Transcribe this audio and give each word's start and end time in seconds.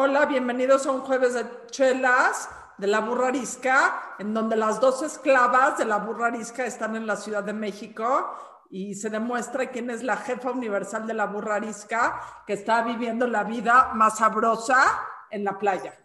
Hola, 0.00 0.26
bienvenidos 0.26 0.86
a 0.86 0.92
un 0.92 1.00
jueves 1.00 1.34
de 1.34 1.44
chelas 1.72 2.48
de 2.76 2.86
la 2.86 3.00
burra 3.00 3.28
arisca, 3.28 4.14
en 4.20 4.32
donde 4.32 4.54
las 4.54 4.80
dos 4.80 5.02
esclavas 5.02 5.76
de 5.76 5.86
la 5.86 5.98
burra 5.98 6.28
arisca 6.28 6.64
están 6.64 6.94
en 6.94 7.04
la 7.04 7.16
Ciudad 7.16 7.42
de 7.42 7.52
México 7.52 8.32
y 8.70 8.94
se 8.94 9.10
demuestra 9.10 9.70
quién 9.70 9.90
es 9.90 10.04
la 10.04 10.16
jefa 10.16 10.52
universal 10.52 11.04
de 11.04 11.14
la 11.14 11.26
burra 11.26 11.56
arisca, 11.56 12.20
que 12.46 12.52
está 12.52 12.82
viviendo 12.82 13.26
la 13.26 13.42
vida 13.42 13.90
más 13.94 14.18
sabrosa 14.18 14.84
en 15.32 15.42
la 15.42 15.58
playa. 15.58 15.98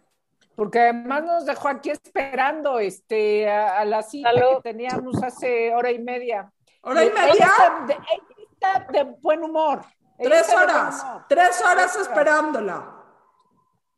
Porque 0.56 0.80
además 0.80 1.22
nos 1.22 1.46
dejó 1.46 1.68
aquí 1.68 1.90
esperando 1.90 2.80
este, 2.80 3.48
a, 3.48 3.84
la 3.84 4.02
cita 4.02 4.32
que 4.32 4.72
teníamos 4.72 5.22
hace 5.22 5.72
hora 5.72 5.92
y 5.92 6.00
media. 6.00 6.52
¿Hora 6.82 7.04
y 7.04 7.10
media? 7.10 7.32
Ella 7.32 7.98
está 8.50 8.86
de, 8.90 9.04
buen 9.22 9.44
humor. 9.44 9.82
Tres 10.18 10.52
horas, 10.52 11.06
tres 11.28 11.62
horas 11.64 11.94
esperándola. 11.94 12.93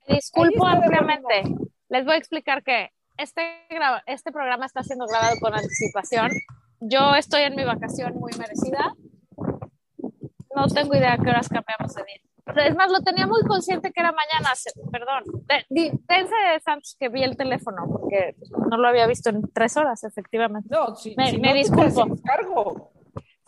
Disculpo 0.08 0.66
ampliamente. 0.66 1.42
Les 1.88 2.04
voy 2.04 2.14
a 2.14 2.18
explicar 2.18 2.62
que 2.62 2.90
este, 3.16 3.42
este 4.06 4.32
programa 4.32 4.66
está 4.66 4.82
siendo 4.82 5.06
grabado 5.06 5.36
con 5.40 5.54
anticipación. 5.54 6.30
Yo 6.80 7.14
estoy 7.14 7.42
en 7.42 7.56
mi 7.56 7.64
vacación 7.64 8.14
muy 8.14 8.32
merecida. 8.38 8.94
No 10.54 10.66
tengo 10.68 10.94
idea 10.94 11.14
a 11.14 11.18
qué 11.18 11.30
horas 11.30 11.48
cambiamos 11.48 11.94
de 11.94 12.04
día. 12.04 12.66
Es 12.66 12.76
más, 12.76 12.90
lo 12.92 13.00
tenía 13.00 13.26
muy 13.26 13.42
consciente 13.42 13.90
que 13.90 14.00
era 14.00 14.12
mañana, 14.12 14.52
perdón. 14.92 15.24
Dense 15.68 16.34
de 16.34 16.60
Santos 16.60 16.96
que 16.98 17.08
vi 17.08 17.24
el 17.24 17.36
teléfono, 17.36 17.86
porque 17.90 18.36
no 18.70 18.76
lo 18.76 18.86
había 18.86 19.06
visto 19.06 19.30
en 19.30 19.42
tres 19.52 19.76
horas, 19.76 20.04
efectivamente. 20.04 20.68
No, 20.70 20.94
si, 20.94 21.14
me, 21.16 21.32
no 21.32 21.52
disculpo. 21.52 22.16
cargo. 22.24 22.92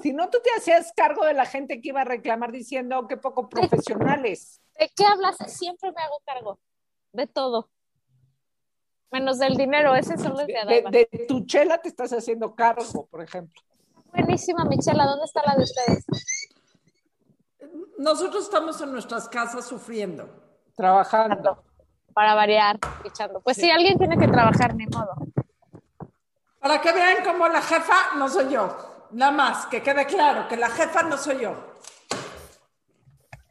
Si 0.01 0.13
no, 0.13 0.29
tú 0.31 0.39
te 0.43 0.51
hacías 0.57 0.93
cargo 0.97 1.25
de 1.25 1.35
la 1.35 1.47
gente 1.47 1.81
que 1.81 1.89
iba 1.89 2.01
a 2.01 2.05
reclamar 2.05 2.51
diciendo 2.51 3.07
que 3.09 3.17
poco 3.17 3.49
profesionales. 3.49 4.61
¿De 4.79 4.91
qué 4.95 5.05
hablas? 5.05 5.37
Siempre 5.49 5.91
me 5.93 6.03
hago 6.03 6.21
cargo 6.25 6.59
de 7.13 7.27
todo. 7.27 7.69
Menos 9.11 9.39
del 9.39 9.57
dinero, 9.57 9.95
ese 9.95 10.19
solo 10.19 10.41
es 10.41 10.47
de, 10.47 10.83
de, 10.91 11.09
de 11.11 11.27
tu 11.27 11.45
chela 11.47 11.79
te 11.79 11.89
estás 11.89 12.13
haciendo 12.13 12.55
cargo, 12.55 13.07
por 13.07 13.23
ejemplo. 13.23 13.61
Buenísima, 14.13 14.65
mi 14.65 14.79
chela. 14.79 15.07
¿Dónde 15.07 15.25
está 15.25 15.43
la 15.47 15.57
de 15.57 15.65
ustedes? 15.65 16.05
Nosotros 17.99 18.45
estamos 18.45 18.81
en 18.81 18.93
nuestras 18.93 19.29
casas 19.29 19.67
sufriendo. 19.67 20.29
Trabajando. 20.77 21.65
Para 22.13 22.35
variar, 22.35 22.79
echando. 23.05 23.41
Pues 23.41 23.57
sí. 23.57 23.71
alguien 23.71 23.99
tiene 23.99 24.19
que 24.19 24.29
trabajar, 24.29 24.75
ni 24.75 24.87
modo. 24.87 25.15
Para 26.61 26.81
que 26.81 26.93
vean 26.93 27.25
cómo 27.25 27.49
la 27.49 27.63
jefa 27.63 28.15
no 28.17 28.29
soy 28.29 28.53
yo. 28.53 29.07
Nada 29.13 29.33
más, 29.33 29.67
que 29.67 29.83
quede 29.83 30.07
claro 30.07 30.47
que 30.49 30.57
la 30.57 30.69
jefa 30.69 31.03
no 31.03 31.17
soy 31.17 31.41
yo. 31.41 31.55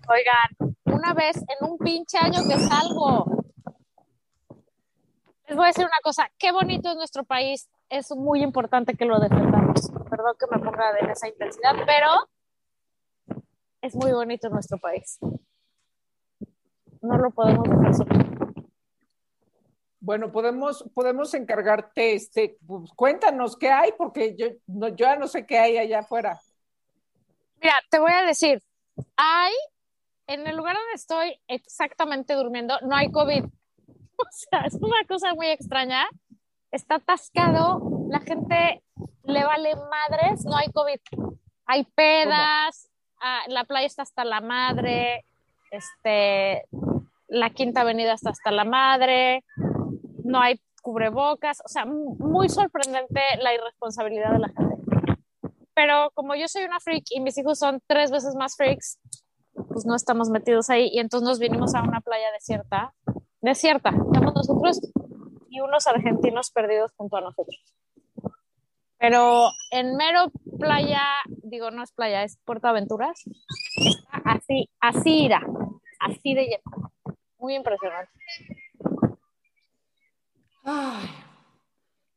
Oigan, 0.08 0.67
una 0.98 1.14
vez 1.14 1.38
en 1.38 1.70
un 1.70 1.78
pinche 1.78 2.18
año 2.18 2.42
que 2.48 2.58
salgo. 2.58 3.26
Les 5.48 5.56
voy 5.56 5.66
a 5.66 5.68
decir 5.68 5.86
una 5.86 6.02
cosa, 6.04 6.30
qué 6.38 6.52
bonito 6.52 6.90
es 6.90 6.96
nuestro 6.96 7.24
país, 7.24 7.70
es 7.90 8.12
muy 8.12 8.42
importante 8.42 8.96
que 8.96 9.06
lo 9.06 9.20
defendamos. 9.20 9.90
Perdón 10.10 10.36
que 10.40 10.48
me 10.52 10.60
ponga 10.64 10.98
en 11.00 11.10
esa 11.10 11.28
intensidad, 11.28 11.74
pero 11.86 12.10
es 13.82 13.96
muy 13.96 14.12
bonito 14.12 14.50
nuestro 14.50 14.78
país. 14.78 15.20
No 17.02 17.18
lo 17.18 17.30
podemos 17.32 17.68
dejar 17.70 18.26
Bueno, 20.00 20.32
podemos, 20.32 20.84
podemos 20.94 21.34
encargarte, 21.34 22.16
este, 22.16 22.58
pues, 22.66 22.92
cuéntanos 22.94 23.56
qué 23.56 23.70
hay, 23.70 23.92
porque 23.98 24.36
yo, 24.36 24.48
no, 24.66 24.90
yo 24.90 25.06
ya 25.06 25.16
no 25.16 25.28
sé 25.28 25.46
qué 25.46 25.60
hay 25.60 25.78
allá 25.78 26.00
afuera. 26.00 26.42
Mira, 27.62 27.76
te 27.90 28.00
voy 28.00 28.12
a 28.12 28.24
decir, 28.24 28.62
hay 29.16 29.54
en 30.28 30.46
el 30.46 30.56
lugar 30.56 30.76
donde 30.76 30.94
estoy 30.94 31.40
exactamente 31.48 32.34
durmiendo, 32.34 32.78
no 32.82 32.96
hay 32.96 33.12
COVID. 33.12 33.46
O 34.20 34.26
sea, 34.32 34.62
es 34.62 34.74
una 34.74 35.06
cosa 35.08 35.36
muy 35.36 35.46
extraña. 35.46 36.08
Está 36.72 36.96
atascado, 36.96 38.08
la 38.10 38.20
gente 38.20 38.82
le 39.26 39.44
vale 39.44 39.76
madres, 39.76 40.44
no 40.44 40.58
hay 40.58 40.72
COVID. 40.72 41.00
Hay 41.68 41.84
pedas, 41.84 42.90
ah, 43.22 43.42
la 43.48 43.64
playa 43.66 43.86
está 43.86 44.02
hasta 44.02 44.26
la 44.26 44.42
madre, 44.42 45.24
este, 45.70 46.66
la 47.28 47.52
quinta 47.52 47.82
avenida 47.82 48.14
está 48.14 48.32
hasta 48.32 48.50
la 48.50 48.64
madre, 48.64 49.44
no 50.24 50.40
hay 50.40 50.60
cubrebocas, 50.82 51.62
o 51.64 51.68
sea, 51.68 51.86
muy 51.86 52.50
sorprendente 52.50 53.22
la 53.40 53.54
irresponsabilidad 53.54 54.32
de 54.32 54.40
la 54.40 54.48
gente. 54.48 54.78
Pero 55.74 56.12
como 56.16 56.34
yo 56.34 56.48
soy 56.48 56.64
una 56.64 56.80
freak 56.80 57.04
y 57.12 57.20
mis 57.20 57.38
hijos 57.38 57.60
son 57.60 57.82
tres 57.86 58.10
veces 58.10 58.34
más 58.36 58.56
freaks, 58.56 58.98
pues 59.78 59.86
no 59.86 59.96
estamos 59.96 60.32
metidos 60.32 60.72
ahí 60.72 60.90
y 60.92 60.98
entonces 60.98 61.30
nos 61.30 61.38
vinimos 61.38 61.76
a 61.76 61.84
una 61.84 62.02
playa 62.02 62.32
desierta, 62.32 62.96
desierta, 63.42 63.90
estamos 63.90 64.34
nosotros 64.34 64.82
y 65.52 65.60
unos 65.60 65.86
argentinos 65.86 66.50
perdidos 66.50 66.94
junto 66.98 67.16
a 67.18 67.22
nosotros. 67.22 67.64
Pero 68.98 69.50
en 69.70 69.96
mero 69.96 70.32
playa, 70.58 71.04
digo, 71.44 71.70
no 71.70 71.84
es 71.84 71.92
playa, 71.92 72.24
es 72.24 72.40
Puerto 72.44 72.68
Aventuras, 72.68 73.24
está 73.76 74.18
así, 74.26 74.68
así 74.80 75.26
irá, 75.26 75.46
así 76.00 76.34
de 76.34 76.46
lleno. 76.46 76.92
Muy 77.38 77.54
impresionante. 77.54 78.12
Ay, 80.64 81.08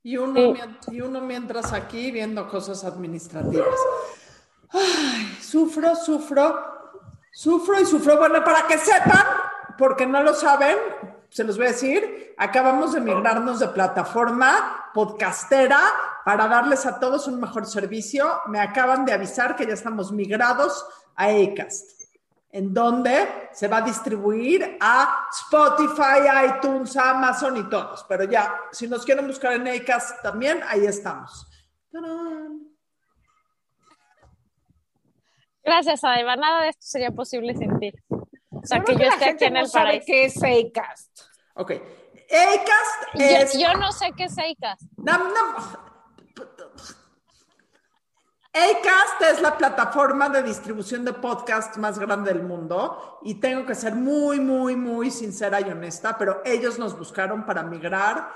y 0.02 0.16
uno, 0.16 0.54
y 0.90 1.00
uno 1.02 1.20
mientras 1.20 1.74
aquí 1.74 2.10
viendo 2.10 2.48
cosas 2.48 2.84
administrativas. 2.84 3.78
Ay, 4.70 5.36
sufro, 5.42 5.94
sufro 5.94 6.69
Sufro 7.30 7.80
y 7.80 7.86
sufro. 7.86 8.18
Bueno, 8.18 8.42
para 8.44 8.66
que 8.66 8.78
sepan, 8.78 9.24
porque 9.78 10.06
no 10.06 10.22
lo 10.22 10.34
saben, 10.34 10.76
se 11.28 11.44
los 11.44 11.56
voy 11.56 11.66
a 11.66 11.70
decir, 11.70 12.34
acabamos 12.36 12.92
de 12.92 13.00
migrarnos 13.00 13.60
de 13.60 13.68
plataforma 13.68 14.90
podcastera 14.92 15.80
para 16.24 16.48
darles 16.48 16.84
a 16.86 16.98
todos 16.98 17.28
un 17.28 17.40
mejor 17.40 17.66
servicio. 17.66 18.40
Me 18.46 18.60
acaban 18.60 19.04
de 19.04 19.12
avisar 19.12 19.54
que 19.54 19.66
ya 19.66 19.74
estamos 19.74 20.10
migrados 20.10 20.84
a 21.14 21.26
Acast, 21.26 22.02
en 22.50 22.74
donde 22.74 23.48
se 23.52 23.68
va 23.68 23.78
a 23.78 23.82
distribuir 23.82 24.76
a 24.80 25.28
Spotify, 25.30 26.48
iTunes, 26.48 26.96
Amazon 26.96 27.56
y 27.58 27.68
todos. 27.68 28.04
Pero 28.08 28.24
ya, 28.24 28.52
si 28.72 28.88
nos 28.88 29.04
quieren 29.04 29.28
buscar 29.28 29.52
en 29.52 29.68
Acast 29.68 30.20
también, 30.22 30.60
ahí 30.66 30.84
estamos. 30.84 31.46
¡Tarán! 31.92 32.69
Gracias, 35.62 36.04
Aiva. 36.04 36.36
Nada 36.36 36.62
de 36.62 36.68
esto 36.70 36.82
sería 36.82 37.10
posible 37.10 37.54
sin 37.54 37.78
ti. 37.78 37.92
O 38.50 38.64
sea, 38.64 38.82
que 38.82 38.94
yo 38.94 39.06
esté 39.06 39.30
aquí 39.30 39.44
en 39.44 39.56
el 39.56 39.64
no 39.64 39.70
paraíso. 39.70 40.04
¿Qué 40.06 40.24
es 40.24 40.36
Acast? 40.36 41.20
Ok. 41.54 41.72
Acast 41.72 43.14
es. 43.14 43.58
Yo, 43.58 43.74
no 43.74 43.92
sé 43.92 44.12
qué 44.16 44.24
es 44.24 44.36
Acast. 44.38 44.82
No, 44.96 45.18
no. 45.18 45.90
Acast 48.52 49.22
es 49.30 49.40
la 49.40 49.56
plataforma 49.56 50.28
de 50.28 50.42
distribución 50.42 51.04
de 51.04 51.12
podcast 51.12 51.76
más 51.76 52.00
grande 52.00 52.32
del 52.32 52.42
mundo 52.42 53.20
y 53.22 53.34
tengo 53.36 53.64
que 53.64 53.76
ser 53.76 53.94
muy, 53.94 54.40
muy, 54.40 54.74
muy 54.74 55.12
sincera 55.12 55.60
y 55.60 55.70
honesta, 55.70 56.18
pero 56.18 56.42
ellos 56.44 56.76
nos 56.76 56.98
buscaron 56.98 57.46
para 57.46 57.62
migrar 57.62 58.32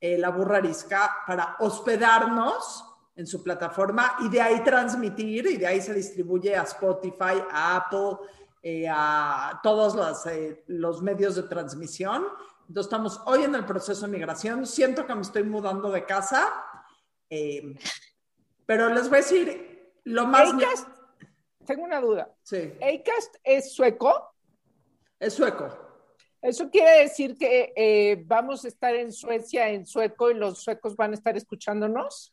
eh, 0.00 0.16
la 0.16 0.30
burra 0.30 0.58
arisca, 0.58 1.18
para 1.26 1.56
hospedarnos 1.58 2.84
en 3.18 3.26
su 3.26 3.42
plataforma 3.42 4.16
y 4.20 4.28
de 4.28 4.40
ahí 4.40 4.62
transmitir 4.62 5.44
y 5.48 5.56
de 5.56 5.66
ahí 5.66 5.80
se 5.80 5.92
distribuye 5.92 6.54
a 6.54 6.62
Spotify, 6.62 7.42
a 7.50 7.76
Apple, 7.76 8.16
eh, 8.62 8.86
a 8.88 9.58
todos 9.60 9.96
los, 9.96 10.24
eh, 10.26 10.62
los 10.68 11.02
medios 11.02 11.34
de 11.34 11.42
transmisión. 11.42 12.24
Entonces 12.68 12.86
estamos 12.86 13.20
hoy 13.26 13.42
en 13.42 13.56
el 13.56 13.66
proceso 13.66 14.06
de 14.06 14.12
migración. 14.12 14.64
Siento 14.66 15.04
que 15.04 15.16
me 15.16 15.22
estoy 15.22 15.42
mudando 15.42 15.90
de 15.90 16.06
casa, 16.06 16.64
eh, 17.28 17.74
pero 18.64 18.88
les 18.88 19.08
voy 19.08 19.18
a 19.18 19.22
decir 19.22 19.94
lo 20.04 20.24
más... 20.24 20.54
Acast, 20.54 20.88
tengo 21.66 21.82
una 21.82 22.00
duda. 22.00 22.32
Sí. 22.44 22.72
¿Acast 22.76 23.34
es 23.42 23.74
sueco? 23.74 24.32
Es 25.18 25.34
sueco. 25.34 25.76
Eso 26.40 26.70
quiere 26.70 27.00
decir 27.00 27.36
que 27.36 28.22
vamos 28.26 28.64
a 28.64 28.68
estar 28.68 28.94
en 28.94 29.10
Suecia 29.10 29.70
en 29.70 29.86
sueco 29.86 30.30
y 30.30 30.34
los 30.34 30.62
suecos 30.62 30.94
van 30.94 31.10
a 31.10 31.14
estar 31.14 31.36
escuchándonos. 31.36 32.32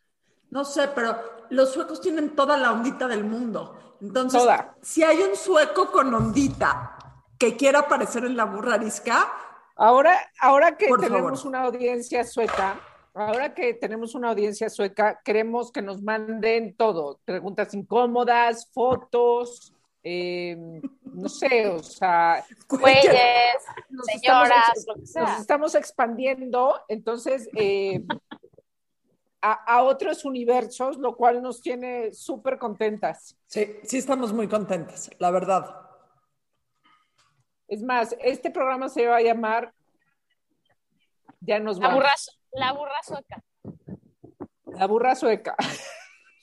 No 0.50 0.63
sé, 0.65 0.89
pero 0.94 1.18
los 1.50 1.71
suecos 1.74 2.01
tienen 2.01 2.36
toda 2.36 2.57
la 2.57 2.71
ondita 2.71 3.07
del 3.07 3.24
mundo. 3.24 3.97
Entonces, 4.01 4.42
si 4.81 5.03
hay 5.03 5.21
un 5.21 5.36
sueco 5.36 5.92
con 5.92 6.13
ondita 6.13 6.95
que 7.38 7.56
quiera 7.56 7.80
aparecer 7.80 8.25
en 8.25 8.38
la 8.38 8.45
burra 8.45 8.75
arisca. 8.75 9.31
Ahora, 9.75 10.18
ahora 10.39 10.77
que 10.77 10.88
tenemos 11.00 11.44
una 11.44 11.63
audiencia 11.63 12.24
sueca, 12.24 12.80
ahora 13.13 13.53
que 13.53 13.74
tenemos 13.74 14.15
una 14.15 14.30
audiencia 14.30 14.69
sueca, 14.69 15.19
queremos 15.24 15.71
que 15.71 15.81
nos 15.81 16.01
manden 16.01 16.75
todo, 16.75 17.19
preguntas 17.25 17.74
incómodas, 17.74 18.69
fotos, 18.71 19.74
em, 20.01 20.81
no 21.03 21.27
sé, 21.27 21.68
o 21.68 21.83
sea, 21.83 22.45
Cuelles, 22.68 23.03
señoras, 24.06 24.86
lo 24.88 24.95
que 24.95 25.07
sea. 25.07 25.24
Nos 25.24 25.39
estamos 25.41 25.75
expandiendo, 25.75 26.80
entonces 26.88 27.50
eh, 27.56 28.01
a, 29.47 29.83
otros 29.83 30.25
universos, 30.25 30.97
lo 30.97 31.15
cual 31.15 31.42
nos 31.42 31.62
tiene 31.62 32.12
súper 32.13 32.57
contentas. 32.57 33.38
Sí, 33.45 33.77
sí 33.83 33.97
estamos 33.97 34.33
muy 34.33 34.47
contentas, 34.47 35.09
la 35.19 35.30
verdad. 35.30 35.81
Es 37.68 37.83
más, 37.83 38.15
este 38.19 38.50
programa 38.50 38.89
se 38.89 39.06
va 39.07 39.18
a 39.18 39.21
llamar 39.21 39.74
Ya 41.39 41.59
nos 41.59 41.77
la 41.80 41.94
burra, 41.94 42.13
la 42.53 42.74
burra 42.74 43.03
sueca. 43.03 43.44
La 44.65 44.88
burra 44.88 45.15
sueca. 45.15 45.56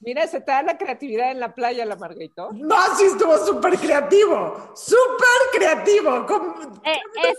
Mira, 0.00 0.26
se 0.26 0.40
te 0.40 0.50
da 0.52 0.62
la 0.62 0.78
creatividad 0.78 1.30
en 1.30 1.40
la 1.40 1.54
playa, 1.54 1.84
la 1.84 1.96
Margarito. 1.96 2.50
No, 2.52 2.76
sí 2.96 3.04
estuvo 3.04 3.36
súper 3.38 3.78
creativo, 3.78 4.72
súper 4.74 5.58
creativo. 5.58 6.80
Eh, 6.84 6.98
es 7.28 7.38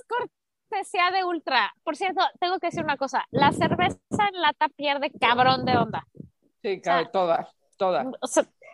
cortesía 0.71 1.11
de 1.11 1.23
Ultra. 1.23 1.73
Por 1.83 1.95
cierto, 1.95 2.21
tengo 2.39 2.59
que 2.59 2.67
decir 2.67 2.83
una 2.83 2.97
cosa. 2.97 3.25
La 3.31 3.51
cerveza 3.51 3.97
en 4.09 4.41
lata 4.41 4.67
pierde 4.69 5.11
cabrón 5.19 5.65
de 5.65 5.77
onda. 5.77 6.07
Sí, 6.61 6.81
cabe, 6.81 7.07
toda, 7.11 7.47
toda. 7.77 8.05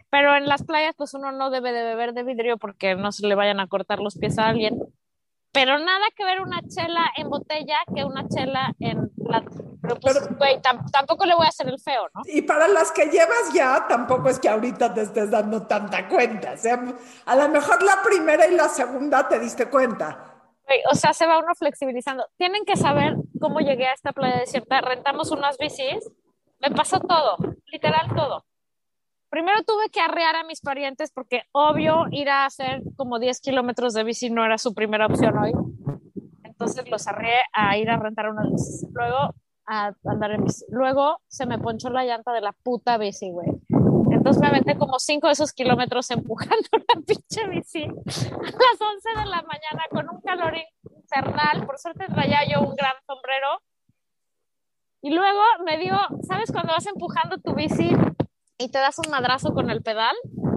pero 0.10 0.36
en 0.36 0.48
las 0.48 0.64
playas, 0.64 0.94
pues 0.98 1.14
uno 1.14 1.32
no 1.32 1.50
debe 1.50 1.72
de 1.72 1.84
beber 1.84 2.14
de 2.14 2.24
vidrio 2.24 2.58
porque 2.58 2.96
no 2.96 3.12
se 3.12 3.28
le 3.28 3.36
vayan 3.36 3.60
a 3.60 3.68
cortar 3.68 4.00
los 4.00 4.18
pies 4.18 4.38
a 4.38 4.48
alguien. 4.48 4.80
Pero 5.54 5.80
nada 5.80 6.06
que 6.16 6.26
ver 6.26 6.42
una 6.42 6.62
chela 6.68 7.10
en 7.16 7.30
botella 7.30 7.78
que 7.96 8.04
una 8.04 8.28
chela 8.28 8.74
en 8.80 9.10
lata. 9.18 9.50
Pero 9.82 9.96
pues, 10.00 10.38
güey, 10.38 10.62
tampoco 10.62 11.26
le 11.26 11.34
voy 11.36 11.46
a 11.46 11.50
hacer 11.50 11.68
el 11.70 11.80
feo, 11.80 12.10
¿no? 12.14 12.22
Y 12.26 12.42
para 12.42 12.68
las 12.68 12.92
que 12.92 13.06
llevas 13.06 13.54
ya, 13.54 13.86
tampoco 13.88 14.30
es 14.30 14.40
que 14.40 14.50
ahorita 14.50 14.94
te 14.94 15.02
estés 15.02 15.32
dando 15.32 15.66
tanta 15.66 16.08
cuenta. 16.10 16.52
O 16.52 16.58
sea, 16.58 16.84
a 17.26 17.36
lo 17.36 17.50
mejor 17.50 17.82
la 17.82 18.02
primera 18.04 18.46
y 18.46 18.56
la 18.56 18.68
segunda 18.68 19.28
te 19.28 19.40
diste 19.40 19.68
cuenta. 19.68 20.37
O 20.92 20.96
sea, 20.96 21.14
se 21.14 21.26
va 21.26 21.40
uno 21.40 21.54
flexibilizando. 21.56 22.26
Tienen 22.38 22.66
que 22.66 22.76
saber 22.76 23.16
cómo 23.40 23.60
llegué 23.60 23.88
a 23.88 23.94
esta 23.94 24.12
playa 24.12 24.40
desierta. 24.40 24.82
Rentamos 24.82 25.32
unas 25.32 25.58
bicis. 25.58 26.10
Me 26.60 26.72
pasó 26.72 27.00
todo, 27.00 27.38
literal 27.68 28.14
todo. 28.16 28.46
Primero 29.30 29.64
tuve 29.64 29.90
que 29.90 30.00
arrear 30.00 30.36
a 30.36 30.44
mis 30.44 30.62
parientes 30.62 31.12
porque 31.12 31.44
obvio 31.52 32.06
ir 32.12 32.30
a 32.30 32.46
hacer 32.46 32.82
como 32.96 33.20
10 33.20 33.42
kilómetros 33.42 33.94
de 33.94 34.04
bici 34.04 34.30
no 34.30 34.46
era 34.46 34.58
su 34.58 34.74
primera 34.74 35.06
opción 35.06 35.38
hoy. 35.38 35.52
Entonces 36.44 36.90
los 36.90 37.08
arreé 37.08 37.40
a 37.54 37.78
ir 37.78 37.90
a 37.90 37.98
rentar 37.98 38.30
unas 38.30 38.50
bicis. 38.50 38.88
Luego 38.94 39.36
a 39.68 39.94
andar 40.06 40.32
en 40.32 40.46
bici. 40.46 40.66
Luego 40.70 41.22
se 41.28 41.46
me 41.46 41.60
ponchó 41.60 41.90
la 41.90 42.06
llanta 42.06 42.32
de 42.32 42.42
la 42.42 42.54
puta 42.54 42.98
bici, 42.98 43.30
güey. 43.30 43.50
Entonces 44.28 44.42
me 44.42 44.50
aventé 44.50 44.78
como 44.78 45.00
cinco 45.00 45.28
de 45.28 45.34
esos 45.34 45.54
kilómetros 45.54 46.12
empujando 46.12 46.68
la 46.74 47.02
pinche 47.02 47.48
bici 47.48 47.84
a 47.84 47.88
las 47.88 48.82
11 48.82 49.10
de 49.20 49.26
la 49.26 49.42
mañana 49.44 49.86
con 49.90 50.10
un 50.10 50.20
calor 50.20 50.54
infernal. 50.84 51.66
Por 51.66 51.80
suerte 51.80 52.08
traía 52.08 52.40
yo 52.46 52.60
un 52.60 52.76
gran 52.76 52.96
sombrero. 53.06 53.62
Y 55.00 55.12
luego 55.12 55.40
me 55.66 55.78
dio, 55.78 55.96
¿sabes 56.28 56.52
cuando 56.52 56.74
vas 56.74 56.86
empujando 56.88 57.38
tu 57.38 57.56
bici 57.56 57.90
y 58.58 58.70
te 58.70 58.80
das 58.80 59.00
un 59.00 59.10
madrazo 59.10 59.54
con 59.54 59.70
el 59.70 59.82
pedal? 59.82 60.16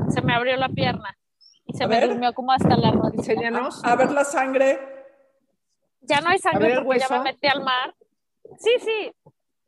Se 0.09 0.21
me 0.21 0.35
abrió 0.35 0.57
la 0.57 0.71
pierna 0.71 1.17
y 1.65 1.73
se 1.75 1.87
me 1.87 2.05
durmió 2.05 2.35
como 2.35 2.51
hasta 2.51 2.77
la 2.77 2.91
rodilla. 2.91 3.69
A 3.85 3.95
ver 3.95 4.11
la 4.11 4.25
sangre. 4.25 4.81
Ya 6.01 6.21
no 6.21 6.31
hay 6.31 6.39
sangre 6.39 6.83
porque 6.83 6.99
ya 6.99 7.09
me 7.09 7.21
metí 7.21 7.47
al 7.47 7.63
mar. 7.63 7.95
Sí, 8.59 8.73
sí. 8.81 9.13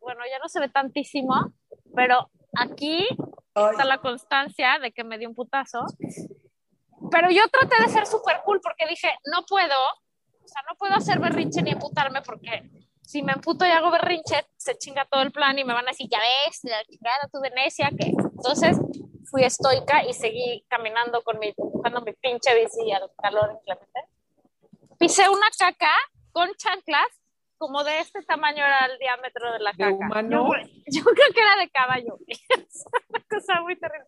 Bueno, 0.01 0.23
ya 0.29 0.41
no 0.41 0.49
se 0.49 0.59
ve 0.59 0.69
tantísimo, 0.71 1.53
pero 1.95 2.33
aquí 2.57 3.07
está 3.55 3.85
la 3.85 3.99
constancia 3.99 4.79
de 4.79 4.93
que 4.93 5.05
me 5.05 5.19
dio 5.19 5.29
un 5.29 5.35
putazo. 5.35 5.85
Pero 7.11 7.31
yo 7.31 7.43
traté 7.49 7.83
de 7.83 7.89
ser 7.89 8.07
súper 8.07 8.41
cool 8.45 8.61
porque 8.63 8.87
dije, 8.89 9.09
no 9.31 9.45
puedo, 9.47 9.77
o 10.43 10.49
sea, 10.49 10.63
no 10.69 10.77
puedo 10.77 10.95
hacer 10.95 11.19
berrinche 11.19 11.63
ni 11.63 11.71
emputarme 11.71 12.23
porque 12.23 12.71
si 13.03 13.23
me 13.23 13.33
emputo 13.33 13.67
y 13.67 13.71
hago 13.71 13.91
berrinche, 13.91 14.47
se 14.57 14.79
chinga 14.79 15.07
todo 15.11 15.23
el 15.23 15.33
plan 15.33 15.59
y 15.59 15.65
me 15.65 15.75
van 15.75 15.87
a 15.87 15.91
decir, 15.91 16.09
ya 16.11 16.19
ves, 16.19 16.61
la 16.63 16.83
chingada 16.85 17.29
tú 17.31 17.41
de 17.41 17.51
necia, 17.51 17.91
que 17.99 18.07
entonces 18.07 18.79
fui 19.31 19.45
estoica 19.45 20.05
y 20.05 20.15
seguí 20.15 20.65
caminando 20.69 21.23
con 21.23 21.39
mi, 21.39 21.49
empujando 21.49 22.01
mi 22.03 22.13
pinche 22.13 22.55
bici 22.55 22.93
al 22.93 23.11
calor 23.21 23.59
inclemente. 23.59 24.01
Pisé 24.99 25.29
una 25.29 25.47
caca 25.59 25.93
con 26.33 26.49
chanclas 26.55 27.09
como 27.63 27.85
de 27.85 28.01
este 28.01 28.21
tamaño 28.23 28.59
era 28.59 28.87
el 28.87 28.99
diámetro 28.99 29.53
de 29.53 29.61
la 29.61 29.71
caca. 29.71 29.95
humano? 29.95 30.51
Yo, 30.85 31.05
creo 31.05 31.33
que 31.33 31.41
era 31.41 31.57
de 31.61 31.71
caballo. 31.71 32.19
es 32.27 32.85
una 33.09 33.25
cosa 33.31 33.61
muy 33.61 33.79
terrible. 33.79 34.05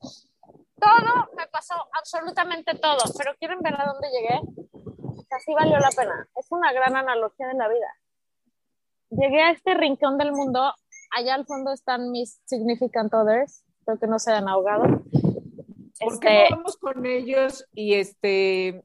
Todo 0.80 1.30
me 1.36 1.46
pasó, 1.46 1.74
absolutamente 1.92 2.74
todo. 2.74 2.98
Pero 3.16 3.32
¿quieren 3.38 3.60
ver 3.60 3.80
a 3.80 3.84
dónde 3.92 4.08
llegué? 4.10 4.40
Así 5.30 5.54
valió 5.54 5.78
la 5.78 5.90
pena. 5.96 6.28
Es 6.34 6.50
una 6.50 6.72
gran 6.72 6.96
analogía 6.96 7.46
de 7.46 7.54
la 7.54 7.68
vida. 7.68 7.86
Llegué 9.10 9.40
a 9.40 9.50
este 9.52 9.74
rincón 9.74 10.18
del 10.18 10.32
mundo. 10.32 10.74
Allá 11.16 11.36
al 11.36 11.46
fondo 11.46 11.72
están 11.72 12.10
mis 12.10 12.40
significant 12.46 13.14
others. 13.14 13.62
Espero 13.78 14.00
que 14.00 14.06
no 14.08 14.18
se 14.18 14.32
hayan 14.32 14.48
ahogado. 14.48 14.82
¿Por 14.82 16.18
qué 16.18 16.28
no 16.28 16.40
este, 16.40 16.46
vamos 16.50 16.76
con 16.76 17.06
ellos 17.06 17.64
y, 17.72 17.94
este, 17.94 18.84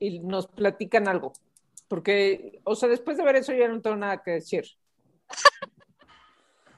y 0.00 0.20
nos 0.20 0.48
platican 0.48 1.08
algo? 1.08 1.32
Porque, 1.88 2.60
o 2.64 2.74
sea, 2.74 2.88
después 2.88 3.16
de 3.16 3.24
ver 3.24 3.36
eso 3.36 3.52
ya 3.52 3.68
no 3.68 3.80
tengo 3.80 3.96
nada 3.96 4.22
que 4.22 4.32
decir. 4.32 4.64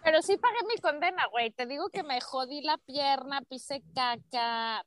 Pero 0.04 0.22
sí 0.22 0.36
pagué 0.38 0.58
mi 0.66 0.80
condena, 0.80 1.26
güey. 1.30 1.50
Te 1.50 1.66
digo 1.66 1.90
que 1.90 2.02
me 2.02 2.20
jodí 2.20 2.62
la 2.62 2.78
pierna, 2.78 3.42
pisé 3.42 3.82
caca, 3.94 4.82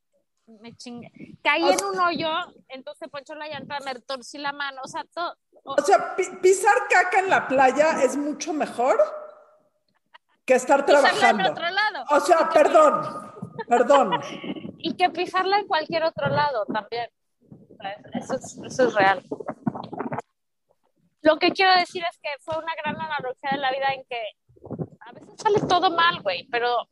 me 0.47 0.75
chingué. 0.75 1.11
Caí 1.43 1.63
en 1.63 1.83
un 1.83 1.99
hoyo, 1.99 2.29
entonces 2.69 3.07
poncho 3.09 3.35
la 3.35 3.47
llanta, 3.47 3.77
me 3.85 3.93
torcí 4.01 4.37
la 4.37 4.51
mano, 4.51 4.81
o 4.83 4.87
sea, 4.87 5.03
todo. 5.13 5.35
O 5.63 5.81
sea, 5.81 6.15
pisar 6.15 6.75
caca 6.89 7.19
en 7.19 7.29
la 7.29 7.47
playa 7.47 8.01
es 8.03 8.17
mucho 8.17 8.51
mejor 8.51 8.97
que 10.45 10.55
estar 10.55 10.85
trabajando. 10.85 11.43
en 11.43 11.51
otro 11.51 11.69
lado. 11.69 12.05
O 12.09 12.19
sea, 12.19 12.49
perdón, 12.49 13.33
perdón. 13.67 14.11
Y 14.83 14.95
que 14.95 15.11
pisarla 15.11 15.59
en 15.59 15.67
cualquier 15.67 16.03
otro 16.03 16.27
lado 16.27 16.65
también. 16.65 17.07
Eso 18.13 18.33
es, 18.33 18.57
eso 18.65 18.87
es 18.87 18.93
real. 18.95 19.23
Lo 21.21 21.37
que 21.37 21.51
quiero 21.51 21.71
decir 21.79 22.03
es 22.09 22.17
que 22.19 22.29
fue 22.39 22.57
una 22.57 22.73
gran 22.83 22.99
analogía 22.99 23.51
de 23.51 23.57
la 23.57 23.71
vida 23.71 23.93
en 23.93 24.03
que 24.05 24.21
a 24.99 25.11
veces 25.11 25.29
sale 25.37 25.59
todo 25.67 25.91
mal, 25.91 26.21
güey, 26.21 26.47
pero 26.49 26.87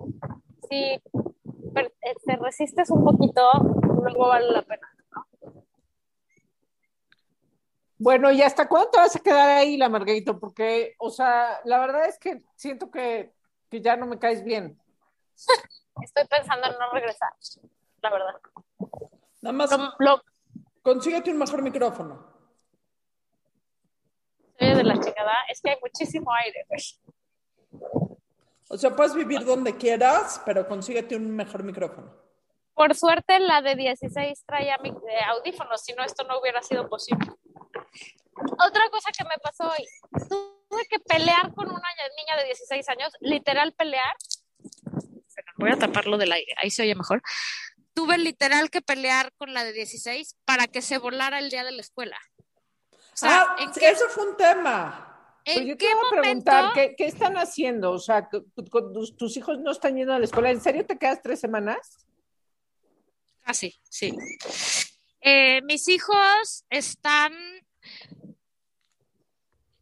si 0.69 0.75
eh, 0.75 1.01
te 2.25 2.35
resistes 2.35 2.91
un 2.91 3.03
poquito, 3.03 3.41
luego 4.03 4.27
vale 4.27 4.51
la 4.51 4.61
pena, 4.61 4.87
¿no? 5.15 5.25
Bueno, 7.97 8.31
¿y 8.31 8.43
hasta 8.43 8.67
cuándo 8.69 8.91
te 8.91 8.99
vas 8.99 9.15
a 9.15 9.19
quedar 9.19 9.49
ahí, 9.49 9.77
la 9.77 9.89
Margarito? 9.89 10.39
Porque, 10.39 10.95
o 10.99 11.09
sea, 11.09 11.59
la 11.65 11.79
verdad 11.79 12.05
es 12.05 12.19
que 12.19 12.43
siento 12.55 12.91
que, 12.91 13.33
ya 13.71 13.97
no 13.97 14.05
me 14.05 14.19
caes 14.19 14.43
bien. 14.43 14.79
Estoy 16.03 16.25
pensando 16.27 16.67
en 16.67 16.79
no 16.79 16.91
regresar, 16.91 17.33
la 18.01 18.11
verdad. 18.11 18.35
Nada 19.41 19.53
más, 19.53 19.69
consíguete 20.83 21.31
un 21.31 21.39
mejor 21.39 21.61
micrófono 21.61 22.28
de 24.79 24.85
la 24.85 24.99
chingada 24.99 25.35
es 25.49 25.61
que 25.61 25.71
hay 25.71 25.77
muchísimo 25.81 26.31
aire, 26.33 26.65
O 28.69 28.77
sea, 28.77 28.95
puedes 28.95 29.13
vivir 29.13 29.43
donde 29.43 29.75
quieras, 29.75 30.41
pero 30.45 30.67
consíguete 30.67 31.15
un 31.15 31.35
mejor 31.35 31.63
micrófono. 31.63 32.15
Por 32.73 32.95
suerte, 32.95 33.39
la 33.39 33.61
de 33.61 33.75
16 33.75 34.45
traía 34.45 34.79
audífonos, 35.27 35.81
si 35.81 35.93
no, 35.93 36.03
esto 36.03 36.23
no 36.25 36.39
hubiera 36.39 36.61
sido 36.61 36.87
posible. 36.87 37.27
Otra 38.35 38.89
cosa 38.89 39.11
que 39.17 39.25
me 39.25 39.37
pasó 39.43 39.69
hoy, 39.69 39.85
tuve 40.69 40.85
que 40.89 40.99
pelear 40.99 41.53
con 41.53 41.67
una 41.67 41.89
niña 42.17 42.37
de 42.37 42.45
16 42.45 42.87
años, 42.89 43.11
literal 43.19 43.73
pelear. 43.73 44.15
Voy 45.57 45.71
a 45.71 45.77
taparlo 45.77 46.17
del 46.17 46.31
aire, 46.31 46.53
ahí 46.57 46.71
se 46.71 46.83
oye 46.83 46.95
mejor. 46.95 47.21
Tuve 47.93 48.17
literal 48.17 48.69
que 48.69 48.81
pelear 48.81 49.33
con 49.33 49.53
la 49.53 49.65
de 49.65 49.73
16 49.73 50.37
para 50.45 50.67
que 50.67 50.81
se 50.81 50.99
volara 50.99 51.39
el 51.39 51.49
día 51.49 51.65
de 51.65 51.73
la 51.73 51.81
escuela 51.81 52.17
ah, 53.23 53.55
eso 53.81 54.09
fue 54.09 54.29
un 54.29 54.37
tema. 54.37 55.05
¿En 55.45 55.55
pues 55.55 55.67
yo 55.67 55.77
te 55.77 55.87
a 55.87 56.21
preguntar, 56.21 56.73
¿qué, 56.73 56.95
¿qué, 56.97 57.05
están 57.05 57.37
haciendo? 57.37 57.91
O 57.91 57.99
sea, 57.99 58.29
tus, 58.29 59.37
hijos 59.37 59.59
no 59.59 59.71
están 59.71 59.95
yendo 59.95 60.13
a 60.13 60.19
la 60.19 60.25
escuela. 60.25 60.51
¿En 60.51 60.61
serio 60.61 60.85
te 60.85 60.97
quedas 60.97 61.21
tres 61.21 61.39
semanas? 61.39 62.05
Ah, 63.43 63.53
sí, 63.53 63.79
sí. 63.89 64.15
Eh, 65.21 65.61
mis 65.63 65.87
hijos 65.87 66.65
están 66.69 67.33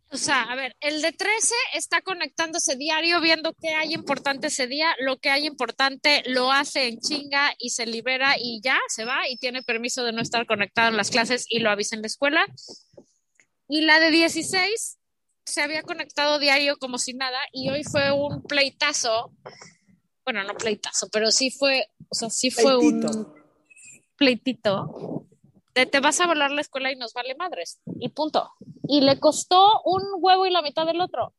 o 0.10 0.16
sea, 0.16 0.44
a 0.44 0.56
ver, 0.56 0.76
el 0.80 1.02
de 1.02 1.12
13 1.12 1.54
está 1.74 2.02
conectándose 2.02 2.78
diario, 2.78 3.20
viendo 3.20 3.54
qué 3.62 3.70
hay 3.70 3.94
importante 3.94 4.48
ese 4.48 4.66
día, 4.66 4.96
lo 5.00 5.18
que 5.18 5.30
hay 5.30 5.46
importante 5.46 6.24
lo 6.28 6.52
hace 6.52 6.88
en 6.88 7.00
chinga 7.02 7.54
y 7.60 7.72
se 7.72 7.86
libera 7.86 8.36
y 8.40 8.62
ya 8.64 8.80
se 8.88 9.04
va 9.04 9.28
y 9.28 9.36
tiene 9.36 9.64
permiso 9.64 10.06
de 10.06 10.14
no 10.14 10.22
estar 10.22 10.46
conectado 10.46 10.88
en 10.90 10.98
las 10.98 11.12
clases 11.12 11.46
y 11.50 11.60
lo 11.60 11.70
avisa 11.70 11.98
en 11.98 12.04
la 12.04 12.08
escuela. 12.08 12.48
Y 13.68 13.82
la 13.82 14.00
de 14.00 14.12
16 14.12 15.00
se 15.46 15.62
había 15.62 15.84
conectado 15.84 16.40
diario 16.40 16.78
como 16.78 16.98
si 16.98 17.14
nada 17.14 17.40
y 17.52 17.70
hoy 17.70 17.84
fue 17.84 18.12
un 18.12 18.44
pleitazo. 18.44 19.32
Bueno, 20.26 20.44
no 20.44 20.56
pleitazo, 20.56 21.08
pero 21.12 21.32
sí 21.32 21.52
fue, 21.52 21.88
o 22.10 22.16
sea, 22.16 22.30
sí 22.30 22.52
fue 22.52 22.78
un 22.78 23.34
pleitito. 24.18 25.26
De 25.74 25.86
te 25.86 26.00
vas 26.00 26.20
a 26.20 26.28
volar 26.28 26.52
la 26.52 26.62
escuela 26.62 26.92
y 26.92 26.96
nos 26.96 27.14
vale 27.14 27.36
madres. 27.36 27.80
Y 28.00 28.10
punto. 28.10 28.52
Y 28.88 29.02
le 29.02 29.20
costó 29.20 29.82
un 29.86 30.04
huevo 30.18 30.46
y 30.46 30.52
la 30.52 30.62
mitad 30.62 30.86
del 30.86 31.00
otro. 31.00 31.34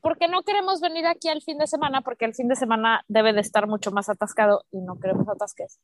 Porque 0.00 0.26
no 0.26 0.42
queremos 0.42 0.80
venir 0.80 1.06
aquí 1.06 1.28
al 1.28 1.42
fin 1.42 1.58
de 1.58 1.66
semana, 1.66 2.02
porque 2.02 2.24
el 2.24 2.34
fin 2.34 2.48
de 2.48 2.56
semana 2.56 3.04
debe 3.08 3.32
de 3.32 3.40
estar 3.40 3.66
mucho 3.66 3.90
más 3.90 4.08
atascado 4.08 4.64
y 4.70 4.80
no 4.80 4.98
queremos 4.98 5.28
atasques. 5.28 5.78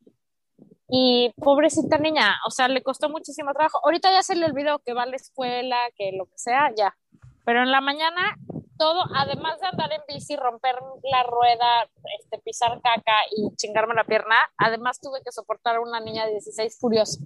Y 0.93 1.33
pobrecita 1.37 1.99
niña, 1.99 2.37
o 2.47 2.51
sea, 2.51 2.67
le 2.67 2.83
costó 2.83 3.09
muchísimo 3.09 3.53
trabajo. 3.53 3.81
Ahorita 3.85 4.11
ya 4.11 4.23
se 4.23 4.35
le 4.35 4.47
olvidó 4.47 4.81
que 4.81 4.93
va 4.93 5.05
a 5.05 5.07
la 5.07 5.17
escuela, 5.17 5.77
que 5.97 6.13
lo 6.13 6.27
que 6.27 6.37
sea, 6.37 6.73
ya. 6.77 6.97
Pero 7.45 7.63
en 7.63 7.71
la 7.71 7.81
mañana, 7.81 8.37
todo, 8.77 9.03
además 9.15 9.61
de 9.61 9.69
andar 9.69 9.93
en 9.93 10.01
bici, 10.09 10.37
romper 10.37 10.75
la 11.05 11.23
rueda, 11.23 11.89
este, 12.19 12.39
pisar 12.39 12.81
caca 12.83 13.15
y 13.37 13.55
chingarme 13.57 13.95
la 13.95 14.05
pierna, 14.05 14.37
además 14.57 15.01
tuve 15.01 15.23
que 15.23 15.31
soportar 15.31 15.77
a 15.77 15.81
una 15.81 16.01
niña 16.01 16.27
de 16.27 16.33
16 16.33 16.79
furiosa, 16.79 17.21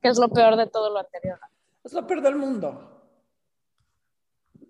que 0.00 0.08
es 0.08 0.18
lo 0.18 0.28
peor 0.28 0.56
de 0.56 0.66
todo 0.66 0.90
lo 0.90 1.00
anterior. 1.00 1.40
Es 1.82 1.92
lo 1.92 2.06
peor 2.06 2.22
del 2.22 2.36
mundo. 2.36 2.90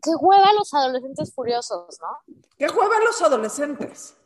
Qué 0.03 0.11
hueva 0.21 0.53
los 0.53 0.73
adolescentes 0.73 1.35
furiosos, 1.35 1.99
¿no? 2.01 2.37
Qué 2.59 2.67
hueva 2.69 3.01
los 3.05 3.21
adolescentes. 3.23 4.17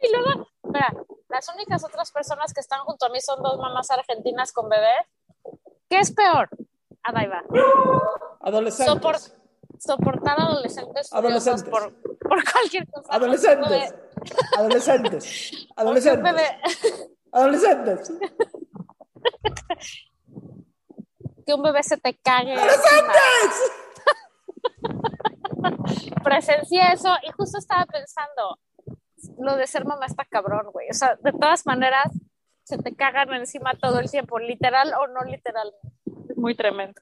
Y 0.00 0.10
luego, 0.10 0.48
mira, 0.64 0.92
las 1.34 1.48
únicas 1.48 1.84
otras 1.84 2.12
personas 2.12 2.54
que 2.54 2.60
están 2.60 2.80
junto 2.84 3.06
a 3.06 3.08
mí 3.08 3.20
son 3.20 3.42
dos 3.42 3.58
mamás 3.58 3.90
argentinas 3.90 4.52
con 4.52 4.68
bebés. 4.68 5.04
¿Qué 5.90 5.98
es 5.98 6.12
peor? 6.12 6.48
Adaiva. 7.02 7.42
Adolescentes. 8.40 9.36
soportar 9.78 10.40
adolescentes, 10.40 11.12
adolescentes. 11.12 11.64
Por, 11.64 11.92
por, 12.18 12.52
cualquier 12.52 12.88
cosa. 12.88 13.12
Adolescentes. 13.12 13.94
Adolescentes. 14.56 15.66
Adolescentes. 15.76 16.36
Adolescentes. 17.32 18.12
que 21.44 21.54
un 21.54 21.62
bebé 21.62 21.82
se 21.82 21.96
te 21.96 22.16
cague. 22.18 22.54
¡Adolescentes! 22.54 23.72
Presencié 26.22 26.92
eso 26.92 27.12
y 27.24 27.32
justo 27.32 27.58
estaba 27.58 27.84
pensando, 27.86 28.58
lo 29.38 29.56
de 29.56 29.66
ser 29.66 29.84
mamá 29.84 30.06
está 30.06 30.24
cabrón, 30.24 30.70
güey. 30.72 30.88
O 30.90 30.94
sea, 30.94 31.16
de 31.16 31.32
todas 31.32 31.66
maneras, 31.66 32.12
se 32.64 32.78
te 32.78 32.94
cagan 32.94 33.32
encima 33.34 33.74
todo 33.74 34.00
el 34.00 34.10
tiempo, 34.10 34.38
literal 34.38 34.92
o 34.98 35.06
no 35.08 35.22
literal. 35.24 35.72
Es 36.28 36.36
muy 36.36 36.54
tremendo. 36.54 37.00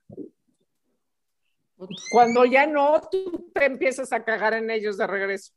Cuando 2.10 2.44
ya 2.44 2.66
no, 2.66 3.00
tú 3.10 3.50
te 3.54 3.64
empiezas 3.64 4.12
a 4.12 4.24
cagar 4.24 4.54
en 4.54 4.70
ellos 4.70 4.96
de 4.96 5.06
regreso. 5.06 5.52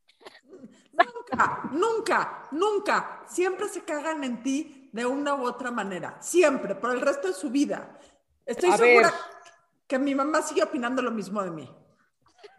Nunca, 0.91 1.69
nunca, 1.71 2.43
nunca. 2.51 3.23
Siempre 3.27 3.67
se 3.67 3.83
cagan 3.83 4.23
en 4.23 4.41
ti 4.41 4.89
de 4.93 5.05
una 5.05 5.35
u 5.35 5.45
otra 5.45 5.71
manera. 5.71 6.17
Siempre, 6.21 6.75
por 6.75 6.91
el 6.91 7.01
resto 7.01 7.27
de 7.27 7.33
su 7.33 7.49
vida. 7.49 7.99
Estoy 8.45 8.71
segura 8.71 9.13
que 9.87 9.99
mi 9.99 10.15
mamá 10.15 10.41
sigue 10.41 10.63
opinando 10.63 11.01
lo 11.01 11.11
mismo 11.11 11.43
de 11.43 11.51
mí. 11.51 11.69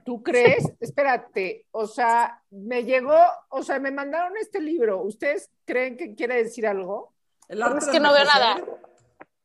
¿Tú 0.06 0.22
crees? 0.22 0.64
Espérate, 0.78 1.66
o 1.72 1.84
sea, 1.88 2.40
me 2.50 2.84
llegó, 2.84 3.18
o 3.48 3.64
sea, 3.64 3.80
me 3.80 3.90
mandaron 3.90 4.36
este 4.36 4.60
libro. 4.60 5.02
¿Ustedes 5.02 5.50
creen 5.64 5.96
que 5.96 6.14
quiere 6.14 6.44
decir 6.44 6.64
algo? 6.64 7.12
es 7.48 7.88
que 7.88 7.98
no 7.98 8.12
veo 8.12 8.24
nada. 8.24 8.54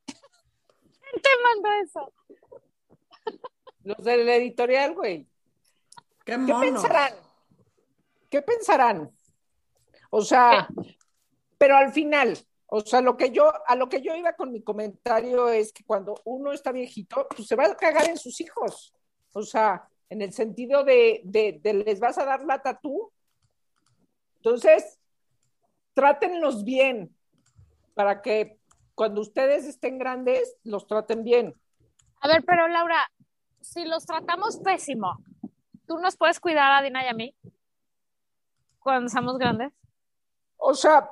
¿Quién 0.06 1.22
te 1.24 1.30
mandó 1.44 1.70
eso? 1.84 2.14
Los 3.84 4.04
del 4.04 4.30
editorial, 4.30 4.94
güey. 4.94 5.28
Qué, 6.24 6.34
¿Qué 6.46 6.54
pensarán? 6.54 7.14
¿Qué 8.30 8.42
pensarán? 8.44 9.12
O 10.12 10.22
sea, 10.22 10.68
pero 11.58 11.76
al 11.76 11.92
final, 11.92 12.38
o 12.68 12.82
sea, 12.82 13.02
lo 13.02 13.18
que 13.18 13.32
yo, 13.32 13.52
a 13.66 13.76
lo 13.76 13.90
que 13.90 14.02
yo 14.04 14.16
iba 14.16 14.34
con 14.34 14.52
mi 14.52 14.62
comentario 14.62 15.50
es 15.50 15.74
que 15.74 15.84
cuando 15.84 16.14
uno 16.26 16.52
está 16.52 16.72
viejito, 16.72 17.28
pues 17.36 17.48
se 17.48 17.56
va 17.56 17.66
a 17.66 17.76
cagar 17.76 18.08
en 18.08 18.18
sus 18.20 18.40
hijos. 18.42 18.94
O 19.34 19.42
sea, 19.42 19.88
en 20.12 20.22
el 20.22 20.34
sentido 20.34 20.84
de, 20.84 21.22
les 21.64 22.00
vas 22.02 22.18
a 22.18 22.26
dar 22.26 22.44
la 22.44 22.62
tatú. 22.62 23.14
Entonces, 24.36 25.00
trátenlos 25.94 26.66
bien 26.66 27.16
para 27.94 28.22
que 28.22 28.60
cuando 28.94 29.22
ustedes 29.22 29.66
estén 29.66 29.98
grandes, 29.98 30.58
los 30.66 30.86
traten 30.86 31.24
bien. 31.24 31.56
A 32.20 32.28
ver, 32.28 32.44
pero 32.46 32.68
Laura, 32.68 33.10
si 33.62 33.86
los 33.86 34.06
tratamos 34.06 34.58
pésimo, 34.58 35.24
¿tú 35.88 35.98
nos 35.98 36.18
puedes 36.18 36.42
cuidar 36.42 36.74
a 36.74 36.82
Dina 36.84 37.06
y 37.06 37.08
a 37.08 37.14
mí 37.14 37.34
cuando 38.80 39.08
seamos 39.08 39.38
grandes? 39.38 39.72
O 40.58 40.74
sea, 40.74 41.10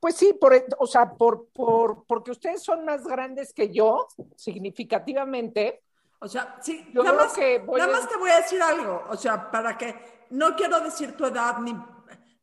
pues 0.00 0.16
sí, 0.16 0.32
por, 0.32 0.54
o 0.78 0.86
sea, 0.86 1.12
por, 1.12 1.50
por, 1.50 2.06
porque 2.06 2.30
ustedes 2.30 2.62
son 2.62 2.86
más 2.86 3.06
grandes 3.06 3.52
que 3.52 3.70
yo, 3.70 4.08
significativamente, 4.34 5.83
o 6.24 6.28
sea, 6.28 6.56
sí, 6.62 6.88
nada, 6.94 7.12
más, 7.12 7.36
nada 7.36 7.92
más 7.92 8.08
te 8.08 8.16
voy 8.16 8.30
a 8.30 8.36
decir 8.36 8.62
algo, 8.62 9.04
o 9.10 9.14
sea, 9.14 9.50
para 9.50 9.76
que, 9.76 10.24
no 10.30 10.56
quiero 10.56 10.80
decir 10.80 11.14
tu 11.14 11.26
edad, 11.26 11.58
ni, 11.58 11.76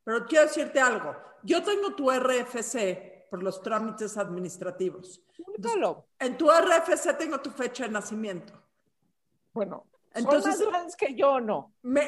pero 0.03 0.23
quiero 0.27 0.45
decirte 0.45 0.79
algo. 0.79 1.15
Yo 1.41 1.63
tengo 1.63 1.95
tu 1.95 2.11
RFC 2.11 3.27
por 3.31 3.41
los 3.41 3.59
trámites 3.63 4.19
administrativos. 4.19 5.23
en 6.19 6.37
tu 6.37 6.47
RFC 6.51 7.17
tengo 7.17 7.39
tu 7.39 7.49
fecha 7.49 7.85
de 7.85 7.89
nacimiento. 7.89 8.53
Bueno, 9.51 9.87
entonces 10.13 10.59
son 10.59 10.71
más 10.71 10.95
que 10.95 11.15
yo, 11.15 11.39
¿no? 11.39 11.73
Me, 11.81 12.01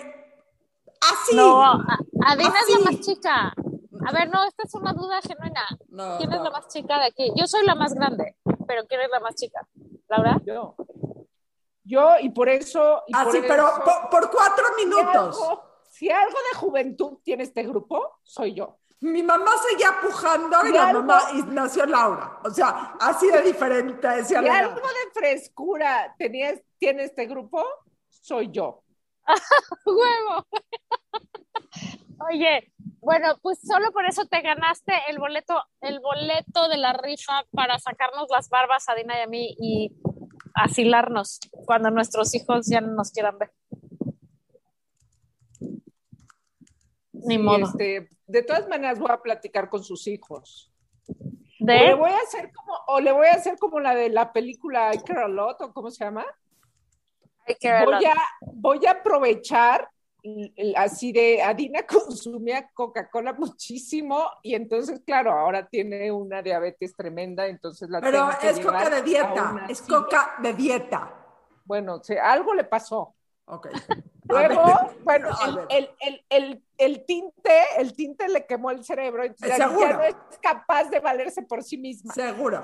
así. 1.01 1.35
No, 1.35 1.63
Adina 2.23 2.53
es 2.67 2.77
la 2.77 2.91
más 2.91 2.99
chica. 2.99 3.51
A 4.05 4.11
ver, 4.11 4.29
no, 4.29 4.43
esta 4.43 4.61
es 4.63 4.75
una 4.75 4.93
duda 4.93 5.19
genuina. 5.23 6.17
¿Quién 6.19 6.33
es 6.33 6.41
la 6.41 6.51
más 6.51 6.67
chica 6.67 6.99
de 6.99 7.05
aquí? 7.05 7.31
Yo 7.35 7.47
soy 7.47 7.65
la 7.65 7.73
más 7.73 7.95
grande, 7.95 8.35
pero 8.67 8.85
¿quién 8.85 9.01
es 9.01 9.09
la 9.09 9.19
más 9.21 9.33
chica? 9.33 9.67
¿Laura? 10.07 10.39
Yo. 10.45 10.75
Yo, 11.83 12.15
y 12.19 12.29
por 12.29 12.49
eso. 12.49 13.03
ah, 13.13 13.27
sí, 13.31 13.39
pero 13.47 13.69
por, 14.09 14.31
cuatro 14.31 14.65
minutos. 14.77 15.39
Si 15.89 16.09
algo, 16.09 16.37
de 16.51 16.57
juventud 16.57 17.19
tiene 17.23 17.43
este 17.43 17.63
grupo, 17.63 18.19
soy 18.23 18.53
yo. 18.53 18.79
Mi 19.01 19.21
mamá 19.21 19.51
seguía 19.69 19.99
pujando 20.01 20.65
y, 20.65 20.71
la 20.71 20.93
mamá 20.93 21.21
y 21.33 21.41
nació 21.43 21.85
Laura. 21.85 22.39
O 22.43 22.49
sea, 22.49 22.95
así 22.99 23.29
de 23.29 23.41
diferente. 23.41 24.23
Si 24.23 24.33
algo 24.33 24.75
de 24.75 25.11
frescura 25.13 26.15
tenía, 26.17 26.53
tiene 26.79 27.03
este 27.03 27.25
grupo, 27.25 27.63
soy 28.09 28.49
yo. 28.49 28.83
¡Huevo! 29.85 30.47
Oye, 32.29 32.73
bueno, 33.01 33.37
pues 33.41 33.59
solo 33.61 33.91
por 33.91 34.05
eso 34.05 34.25
te 34.25 34.41
ganaste 34.41 34.93
el 35.09 35.19
boleto, 35.19 35.61
el 35.81 35.99
boleto 35.99 36.69
de 36.69 36.77
la 36.77 36.93
rifa 36.93 37.43
para 37.51 37.77
sacarnos 37.77 38.27
las 38.29 38.49
barbas 38.49 38.87
a 38.87 38.95
Dina 38.95 39.19
y 39.19 39.21
a 39.21 39.27
mí 39.27 39.55
y 39.59 39.91
asilarnos 40.53 41.39
cuando 41.65 41.89
nuestros 41.91 42.33
hijos 42.35 42.67
ya 42.67 42.81
no 42.81 42.93
nos 42.93 43.11
quieran 43.11 43.37
ver. 43.37 43.51
Ni 47.11 47.37
modo. 47.37 47.65
Este, 47.65 48.09
de 48.27 48.43
todas 48.43 48.67
maneras 48.67 48.99
voy 48.99 49.11
a 49.11 49.21
platicar 49.21 49.69
con 49.69 49.83
sus 49.83 50.07
hijos. 50.07 50.71
¿De? 51.59 51.75
O 51.75 51.85
le 51.85 51.93
voy 51.95 52.11
a 52.11 52.17
hacer 52.17 52.51
como, 52.51 52.73
o 52.87 52.99
le 52.99 53.11
voy 53.11 53.27
a 53.27 53.33
hacer 53.33 53.57
como 53.57 53.79
la 53.79 53.95
de 53.95 54.09
la 54.09 54.33
película 54.33 54.93
I 54.93 54.99
Care 54.99 55.23
a 55.23 55.27
Lot, 55.27 55.61
o 55.61 55.73
cómo 55.73 55.89
se 55.89 56.03
llama. 56.03 56.25
voy, 57.85 58.05
a, 58.05 58.13
voy 58.41 58.85
a 58.85 58.91
aprovechar 58.91 59.87
así 60.75 61.11
de 61.11 61.41
Adina 61.41 61.83
consumía 61.87 62.69
Coca-Cola 62.73 63.33
muchísimo 63.33 64.29
y 64.41 64.55
entonces, 64.55 65.01
claro, 65.05 65.31
ahora 65.31 65.67
tiene 65.67 66.11
una 66.11 66.41
diabetes 66.41 66.95
tremenda, 66.95 67.47
entonces 67.47 67.89
la 67.89 68.01
Pero 68.01 68.29
es 68.41 68.59
coca 68.59 68.89
de 68.89 69.01
dieta, 69.01 69.65
es 69.69 69.81
coca 69.81 70.35
de 70.41 70.53
dieta. 70.53 71.13
Bueno, 71.65 72.01
algo 72.21 72.53
le 72.53 72.63
pasó. 72.63 73.15
Ok. 73.45 73.67
Luego, 74.25 74.63
bueno, 75.03 75.29
el, 75.69 75.89
el, 75.99 76.25
el, 76.29 76.63
el, 76.77 77.05
tinte, 77.05 77.59
el 77.77 77.93
tinte 77.93 78.29
le 78.29 78.45
quemó 78.45 78.71
el 78.71 78.83
cerebro, 78.83 79.23
entonces 79.23 79.57
ya, 79.57 79.67
no 79.67 80.01
es 80.01 80.15
capaz 80.41 80.85
de 80.85 80.99
valerse 80.99 81.41
por 81.41 81.61
sí 81.61 81.77
misma. 81.77 82.13
Seguro, 82.13 82.63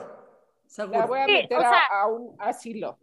seguro. 0.68 1.00
La 1.00 1.06
voy 1.06 1.20
a 1.20 1.28
meter 1.28 1.60
a 1.92 2.08
un 2.08 2.34
asilo 2.40 2.98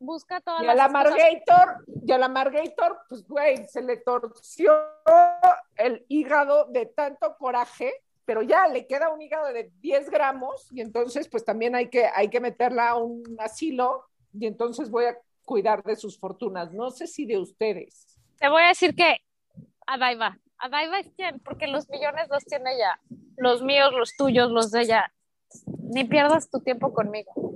busca 0.00 0.40
todas 0.40 0.62
y 0.64 0.66
a 0.66 0.74
la 0.74 0.88
Margator, 0.88 1.84
y 2.04 2.10
a 2.10 2.18
la 2.18 2.28
Margator, 2.28 3.00
pues 3.08 3.26
güey, 3.28 3.66
se 3.68 3.82
le 3.82 3.98
torció 3.98 4.72
el 5.76 6.04
hígado 6.08 6.64
de 6.66 6.86
tanto 6.86 7.36
coraje, 7.38 7.92
pero 8.24 8.42
ya 8.42 8.66
le 8.66 8.86
queda 8.86 9.10
un 9.10 9.22
hígado 9.22 9.52
de 9.52 9.70
10 9.80 10.10
gramos 10.10 10.68
y 10.72 10.80
entonces 10.80 11.28
pues 11.28 11.44
también 11.44 11.74
hay 11.76 11.88
que, 11.88 12.06
hay 12.06 12.28
que 12.28 12.40
meterla 12.40 12.90
a 12.90 12.96
un 12.96 13.22
asilo 13.38 14.06
y 14.32 14.46
entonces 14.46 14.90
voy 14.90 15.04
a 15.04 15.18
cuidar 15.44 15.82
de 15.82 15.96
sus 15.96 16.18
fortunas. 16.18 16.72
No 16.72 16.90
sé 16.90 17.06
si 17.06 17.26
de 17.26 17.38
ustedes. 17.38 18.18
Te 18.38 18.48
voy 18.48 18.62
a 18.62 18.68
decir 18.68 18.94
que 18.94 19.18
Adaiva, 19.86 20.38
Adaiva 20.58 21.00
es 21.00 21.10
quien, 21.16 21.40
porque 21.40 21.66
los 21.66 21.88
millones 21.90 22.28
los 22.30 22.44
tiene 22.44 22.74
ella, 22.74 23.00
los 23.36 23.62
míos, 23.62 23.92
los 23.92 24.16
tuyos, 24.16 24.50
los 24.50 24.70
de 24.70 24.82
ella. 24.82 25.12
Ni 25.66 26.04
pierdas 26.04 26.48
tu 26.48 26.60
tiempo 26.60 26.94
conmigo. 26.94 27.49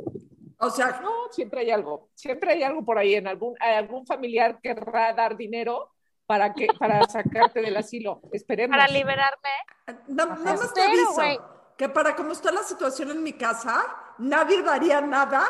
O 0.65 0.71
sea, 0.71 1.01
no, 1.03 1.31
siempre 1.31 1.61
hay 1.61 1.71
algo, 1.71 2.09
siempre 2.15 2.53
hay 2.53 2.63
algo 2.63 2.85
por 2.85 2.99
ahí, 2.99 3.15
en 3.15 3.27
algún, 3.27 3.55
algún 3.61 4.07
familiar 4.07 4.59
querrá 4.63 5.13
dar 5.13 5.37
dinero 5.37 5.91
para 6.27 6.55
que 6.55 6.69
para 6.79 7.05
sacarte 7.07 7.61
del 7.61 7.77
asilo. 7.77 8.23
Esperemos. 8.33 8.77
Para 8.77 8.91
liberarme. 8.91 9.51
nada 10.09 10.37
más 10.37 10.73
te 10.73 10.83
aviso 10.83 11.21
que 11.77 11.89
para 11.89 12.15
como 12.15 12.33
está 12.33 12.53
la 12.53 12.63
situación 12.63 13.11
en 13.11 13.23
mi 13.23 13.33
casa, 13.33 13.85
nadie 14.19 14.63
daría 14.63 15.01
nada 15.01 15.45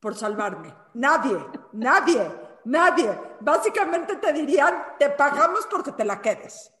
por 0.00 0.14
salvarme. 0.14 0.72
Nadie, 0.94 1.36
nadie, 1.72 2.30
nadie. 2.64 3.10
Básicamente 3.40 4.16
te 4.16 4.32
dirían, 4.32 4.94
te 4.98 5.10
pagamos 5.10 5.66
porque 5.70 5.92
te 5.92 6.04
la 6.04 6.20
quedes. 6.20 6.71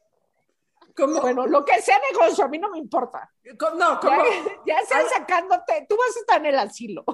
Bueno, 0.96 1.46
lo 1.46 1.64
que 1.64 1.80
sea 1.80 1.98
negocio, 2.10 2.44
a 2.44 2.48
mí 2.48 2.58
no 2.58 2.70
me 2.70 2.78
importa. 2.78 3.30
No, 3.76 4.00
como, 4.00 4.22
ya, 4.66 4.78
están 4.78 5.08
sacándote, 5.08 5.86
tú 5.88 5.96
vas 5.96 6.16
a 6.16 6.20
estar 6.20 6.40
en 6.40 6.46
el 6.46 6.58
asilo. 6.58 7.04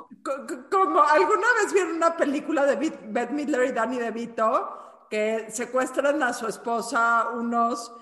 Como, 0.71 1.03
alguna 1.03 1.47
vez 1.61 1.73
vieron 1.73 1.97
una 1.97 2.17
película 2.17 2.65
de 2.65 2.77
Beth 2.77 3.31
Midler 3.31 3.69
y 3.69 3.73
Danny 3.73 3.99
DeVito 3.99 5.07
que 5.09 5.47
secuestran 5.51 6.23
a 6.23 6.33
su 6.33 6.47
esposa 6.47 7.31
unos 7.35 7.93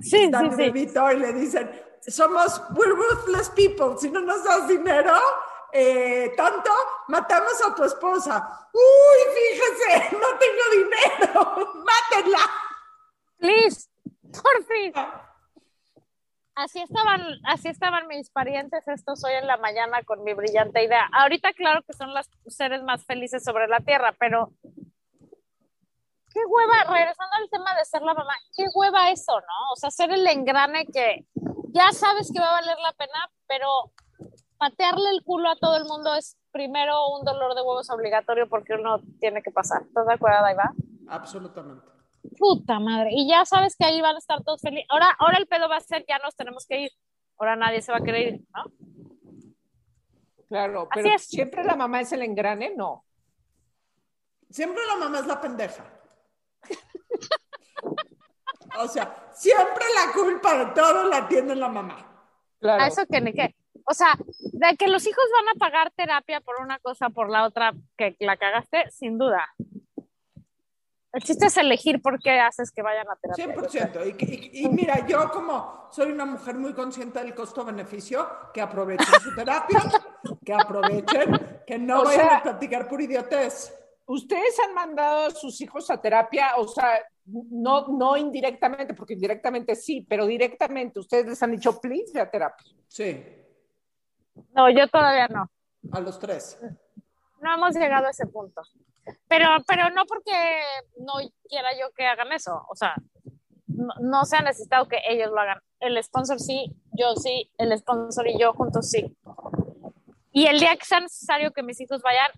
sí, 0.00 0.30
Danny 0.30 0.50
sí, 0.50 0.56
DeVito 0.56 1.12
y 1.12 1.18
le 1.18 1.32
dicen, 1.32 1.70
somos, 2.06 2.62
we're 2.74 2.94
ruthless 2.94 3.50
people, 3.50 3.98
si 3.98 4.10
no 4.10 4.20
nos 4.20 4.42
das 4.44 4.68
dinero, 4.68 5.14
eh, 5.72 6.32
tanto, 6.36 6.70
matamos 7.08 7.60
a 7.64 7.74
tu 7.74 7.84
esposa. 7.84 8.68
Uy, 8.72 9.34
fíjese, 9.34 10.16
no 10.20 10.38
tengo 10.38 10.62
dinero, 10.72 11.84
mátenla. 11.84 12.38
Please, 13.38 13.88
por 14.42 14.64
fin. 14.64 14.92
Así 16.56 16.80
estaban, 16.80 17.20
así 17.44 17.68
estaban 17.68 18.06
mis 18.06 18.30
parientes 18.30 18.86
estos 18.86 19.24
hoy 19.24 19.32
en 19.32 19.46
la 19.48 19.56
mañana 19.56 20.04
con 20.04 20.22
mi 20.22 20.34
brillante 20.34 20.84
idea. 20.84 21.08
Ahorita 21.12 21.52
claro 21.52 21.82
que 21.82 21.92
son 21.92 22.14
los 22.14 22.30
seres 22.46 22.82
más 22.84 23.04
felices 23.04 23.42
sobre 23.42 23.66
la 23.66 23.80
tierra, 23.80 24.14
pero 24.20 24.52
qué 26.32 26.40
hueva, 26.46 26.84
regresando 26.84 27.34
al 27.38 27.50
tema 27.50 27.74
de 27.74 27.84
ser 27.84 28.02
la 28.02 28.14
mamá, 28.14 28.34
qué 28.56 28.66
hueva 28.72 29.10
eso, 29.10 29.40
¿no? 29.40 29.72
O 29.72 29.76
sea, 29.76 29.90
ser 29.90 30.12
el 30.12 30.24
engrane 30.28 30.86
que 30.86 31.26
ya 31.72 31.90
sabes 31.90 32.30
que 32.32 32.40
va 32.40 32.50
a 32.50 32.60
valer 32.60 32.76
la 32.78 32.92
pena, 32.92 33.30
pero 33.48 33.66
patearle 34.56 35.10
el 35.10 35.24
culo 35.24 35.50
a 35.50 35.56
todo 35.56 35.76
el 35.76 35.86
mundo 35.86 36.14
es 36.14 36.36
primero 36.52 37.08
un 37.08 37.24
dolor 37.24 37.56
de 37.56 37.62
huevos 37.62 37.90
obligatorio 37.90 38.48
porque 38.48 38.74
uno 38.74 39.00
tiene 39.18 39.42
que 39.42 39.50
pasar. 39.50 39.82
¿Estás 39.82 40.06
de 40.06 40.14
acuerdo, 40.14 40.40
va? 40.56 40.72
Absolutamente. 41.08 41.93
Puta 42.44 42.78
madre. 42.78 43.08
Y 43.10 43.26
ya 43.26 43.46
sabes 43.46 43.74
que 43.74 43.86
ahí 43.86 44.02
van 44.02 44.16
a 44.16 44.18
estar 44.18 44.44
todos 44.44 44.60
felices. 44.60 44.84
Ahora, 44.90 45.16
ahora 45.18 45.38
el 45.38 45.46
pedo 45.46 45.66
va 45.66 45.78
a 45.78 45.80
ser, 45.80 46.04
ya 46.06 46.18
nos 46.18 46.36
tenemos 46.36 46.66
que 46.66 46.78
ir. 46.78 46.90
Ahora 47.38 47.56
nadie 47.56 47.80
se 47.80 47.90
va 47.90 47.98
a 47.98 48.02
querer 48.02 48.34
ir, 48.34 48.40
¿no? 48.54 48.64
Claro, 50.46 50.86
pero 50.94 51.18
siempre 51.18 51.64
la 51.64 51.74
mamá 51.74 52.02
es 52.02 52.12
el 52.12 52.20
engrane, 52.20 52.74
no. 52.76 53.02
Siempre 54.50 54.82
la 54.86 54.96
mamá 54.96 55.20
es 55.20 55.26
la 55.26 55.40
pendeja. 55.40 55.90
o 58.78 58.88
sea, 58.88 59.30
siempre 59.32 59.84
la 59.94 60.12
culpa 60.12 60.58
de 60.58 60.66
todo 60.74 61.08
la 61.08 61.26
tiene 61.26 61.54
la 61.54 61.70
mamá. 61.70 62.28
Claro. 62.60 62.82
A 62.82 62.88
eso 62.88 63.06
que 63.06 63.22
ni 63.22 63.32
qué. 63.32 63.56
O 63.86 63.94
sea, 63.94 64.18
de 64.18 64.76
que 64.76 64.88
los 64.88 65.06
hijos 65.06 65.24
van 65.34 65.48
a 65.48 65.58
pagar 65.58 65.92
terapia 65.92 66.42
por 66.42 66.60
una 66.60 66.78
cosa, 66.80 67.08
por 67.08 67.30
la 67.30 67.46
otra, 67.46 67.72
que 67.96 68.16
la 68.20 68.36
cagaste, 68.36 68.90
sin 68.90 69.16
duda. 69.16 69.48
El 71.14 71.22
chiste 71.22 71.46
es 71.46 71.56
elegir 71.56 72.02
por 72.02 72.18
qué 72.18 72.40
haces 72.40 72.72
que 72.72 72.82
vayan 72.82 73.06
a 73.08 73.14
terapia. 73.14 73.54
100%. 73.54 74.18
Y, 74.18 74.64
y, 74.64 74.68
mira, 74.68 75.06
yo 75.06 75.30
como 75.30 75.88
soy 75.92 76.10
una 76.10 76.24
mujer 76.24 76.56
muy 76.56 76.72
consciente 76.74 77.20
del 77.20 77.32
costo-beneficio, 77.36 78.26
que 78.52 78.60
aprovechen 78.60 79.20
su 79.20 79.32
terapia, 79.32 79.80
que 80.44 80.52
aprovechen, 80.52 81.62
que 81.64 81.78
no 81.78 82.02
vayan 82.02 82.34
a 82.34 82.42
practicar 82.42 82.88
por 82.88 83.00
idiotez. 83.00 83.72
¿Ustedes 84.06 84.58
han 84.66 84.74
mandado 84.74 85.26
a 85.26 85.30
sus 85.30 85.60
hijos 85.60 85.88
a 85.88 86.00
terapia? 86.00 86.56
O 86.56 86.66
sea, 86.66 86.98
no, 87.26 87.86
no 87.86 88.16
indirectamente, 88.16 88.92
porque 88.92 89.14
indirectamente 89.14 89.76
sí, 89.76 90.04
pero 90.08 90.26
directamente, 90.26 90.98
¿ustedes 90.98 91.26
les 91.26 91.42
han 91.44 91.52
dicho, 91.52 91.80
please, 91.80 92.18
a 92.20 92.28
terapia? 92.28 92.66
Sí. 92.88 93.24
No, 94.52 94.68
yo 94.68 94.88
todavía 94.88 95.28
no. 95.28 95.48
A 95.92 96.00
los 96.00 96.18
tres. 96.18 96.58
No 97.40 97.54
hemos 97.54 97.76
llegado 97.76 98.08
a 98.08 98.10
ese 98.10 98.26
punto. 98.26 98.62
Pero, 99.28 99.46
pero 99.66 99.90
no 99.90 100.04
porque 100.06 100.32
no 100.98 101.14
quiera 101.48 101.72
yo 101.78 101.90
que 101.96 102.06
hagan 102.06 102.32
eso, 102.32 102.64
o 102.68 102.76
sea, 102.76 102.94
no, 103.66 104.24
se 104.24 104.36
ha 104.36 104.40
necesitado 104.40 104.88
que 104.88 104.98
ellos 105.08 105.30
lo 105.30 105.40
hagan. 105.40 105.58
El 105.80 106.02
sponsor 106.02 106.38
sí, 106.38 106.74
yo 106.92 107.14
sí, 107.16 107.50
el 107.58 107.76
sponsor 107.76 108.28
y 108.28 108.38
yo 108.38 108.52
juntos 108.52 108.90
sí. 108.90 109.16
Y 110.32 110.46
el 110.46 110.58
día 110.58 110.76
que 110.76 110.84
sea 110.84 111.00
necesario 111.00 111.52
que 111.52 111.62
mis 111.62 111.80
hijos 111.80 112.02
vayan, 112.02 112.30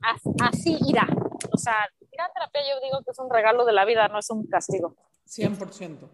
así 0.42 0.78
irá. 0.86 1.06
O 1.52 1.58
sea, 1.58 1.88
ir 2.00 2.20
a 2.20 2.32
terapia 2.32 2.62
yo 2.68 2.80
digo 2.80 3.00
que 3.04 3.10
es 3.10 3.18
un 3.18 3.30
regalo 3.30 3.64
de 3.64 3.72
la 3.72 3.84
vida, 3.84 4.08
no 4.08 4.18
es 4.18 4.30
un 4.30 4.46
castigo. 4.46 4.96
100%. 5.26 6.08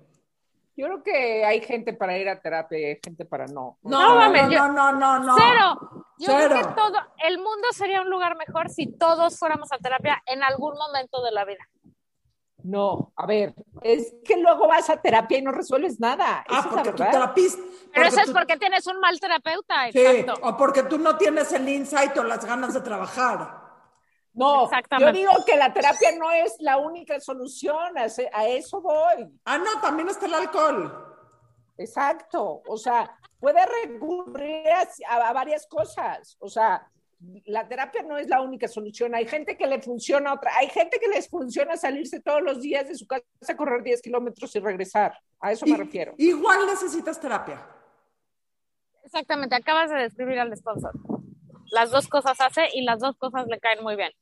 Yo 0.75 0.87
creo 0.87 1.03
que 1.03 1.45
hay 1.45 1.61
gente 1.61 1.93
para 1.93 2.17
ir 2.17 2.29
a 2.29 2.41
terapia 2.41 2.79
y 2.79 2.85
hay 2.85 2.99
gente 3.05 3.25
para 3.25 3.47
no. 3.47 3.79
No, 3.83 4.31
no, 4.31 4.49
no, 4.49 4.69
no, 4.69 4.93
no, 4.93 5.19
no, 5.19 5.37
Cero. 5.37 6.05
Yo 6.19 6.35
creo 6.35 6.49
que 6.49 6.75
todo, 6.75 6.99
el 7.25 7.39
mundo 7.39 7.69
sería 7.73 8.01
un 8.01 8.09
lugar 8.09 8.37
mejor 8.37 8.71
si 8.71 8.87
todos 8.87 9.39
fuéramos 9.39 9.71
a 9.73 9.79
terapia 9.79 10.23
en 10.27 10.43
algún 10.43 10.75
momento 10.75 11.23
de 11.23 11.33
la 11.33 11.45
vida. 11.45 11.69
No, 12.65 13.13
a 13.17 13.27
ver, 13.27 13.55
es 13.83 14.15
que 14.25 14.37
luego 14.37 14.69
vas 14.69 14.89
a 14.89 14.97
terapia 15.03 15.39
y 15.39 15.43
no 15.43 15.51
resuelves 15.51 15.99
nada. 15.99 16.45
Ah, 16.49 16.67
porque 16.71 16.93
tu 16.93 16.97
terapista. 16.97 17.61
Pero 17.93 18.07
eso 18.07 18.21
es 18.21 18.31
porque 18.31 18.57
tienes 18.57 18.87
un 18.87 19.01
mal 19.01 19.19
terapeuta, 19.19 19.89
exacto. 19.89 20.37
Sí, 20.37 20.43
o 20.43 20.57
porque 20.57 20.85
tú 20.85 20.97
no 20.99 21.17
tienes 21.17 21.53
el 21.53 21.69
insight 21.69 22.17
o 22.17 22.23
las 22.23 22.45
ganas 22.45 22.73
de 22.73 22.81
trabajar. 22.81 23.62
No, 24.35 24.71
yo 24.99 25.13
digo 25.13 25.31
que 25.47 25.57
la 25.57 25.73
terapia 25.75 26.11
no 26.19 26.31
es 26.31 26.57
la 26.61 26.79
única 26.79 27.21
solución, 27.21 27.99
a 27.99 28.47
eso 28.47 28.81
voy. 28.81 29.29
Ah, 29.45 29.59
no, 29.59 29.81
también 29.81 30.09
está 30.09 30.27
el 30.27 30.35
alcohol. 30.35 31.09
Exacto, 31.77 32.63
o 32.67 32.77
sea, 32.77 33.19
puede 33.41 33.61
recurrir 33.85 34.67
a, 35.09 35.33
varias 35.33 35.67
cosas, 35.67 36.37
o 36.39 36.49
sea, 36.49 36.87
la 37.47 37.67
terapia 37.69 38.03
no 38.03 38.19
es 38.19 38.29
la 38.29 38.41
única 38.41 38.69
solución, 38.69 39.15
hay 39.15 39.27
gente 39.27 39.57
que 39.57 39.67
le 39.67 39.81
funciona 39.81 40.35
otra, 40.35 40.53
hay 40.59 40.69
gente 40.69 40.99
que 40.99 41.09
les 41.09 41.29
funciona 41.29 41.77
salirse 41.77 42.21
todos 42.21 42.43
los 42.43 42.61
días 42.61 42.89
de 42.89 42.95
su 42.95 43.07
casa 43.07 43.25
a 43.49 43.57
correr 43.57 43.83
10 43.83 44.03
kilómetros 44.03 44.55
y 44.55 44.61
regresar, 44.61 45.19
a 45.41 45.53
eso 45.53 45.67
me 45.67 45.77
refiero. 45.77 46.15
Igual 46.19 46.67
necesitas 46.67 47.21
terapia. 47.21 47.67
Exactamente, 49.05 49.55
acabas 49.55 49.91
de 49.91 49.97
describir 49.97 50.39
al 50.39 50.57
sponsor 50.57 50.93
las 51.73 51.91
dos 51.91 52.07
cosas 52.07 52.41
hace 52.41 52.69
y 52.75 52.83
las 52.83 53.01
dos 53.01 53.17
cosas 53.17 53.47
le 53.49 53.59
caen 53.59 53.83
muy 53.83 53.97
bien. 53.97 54.13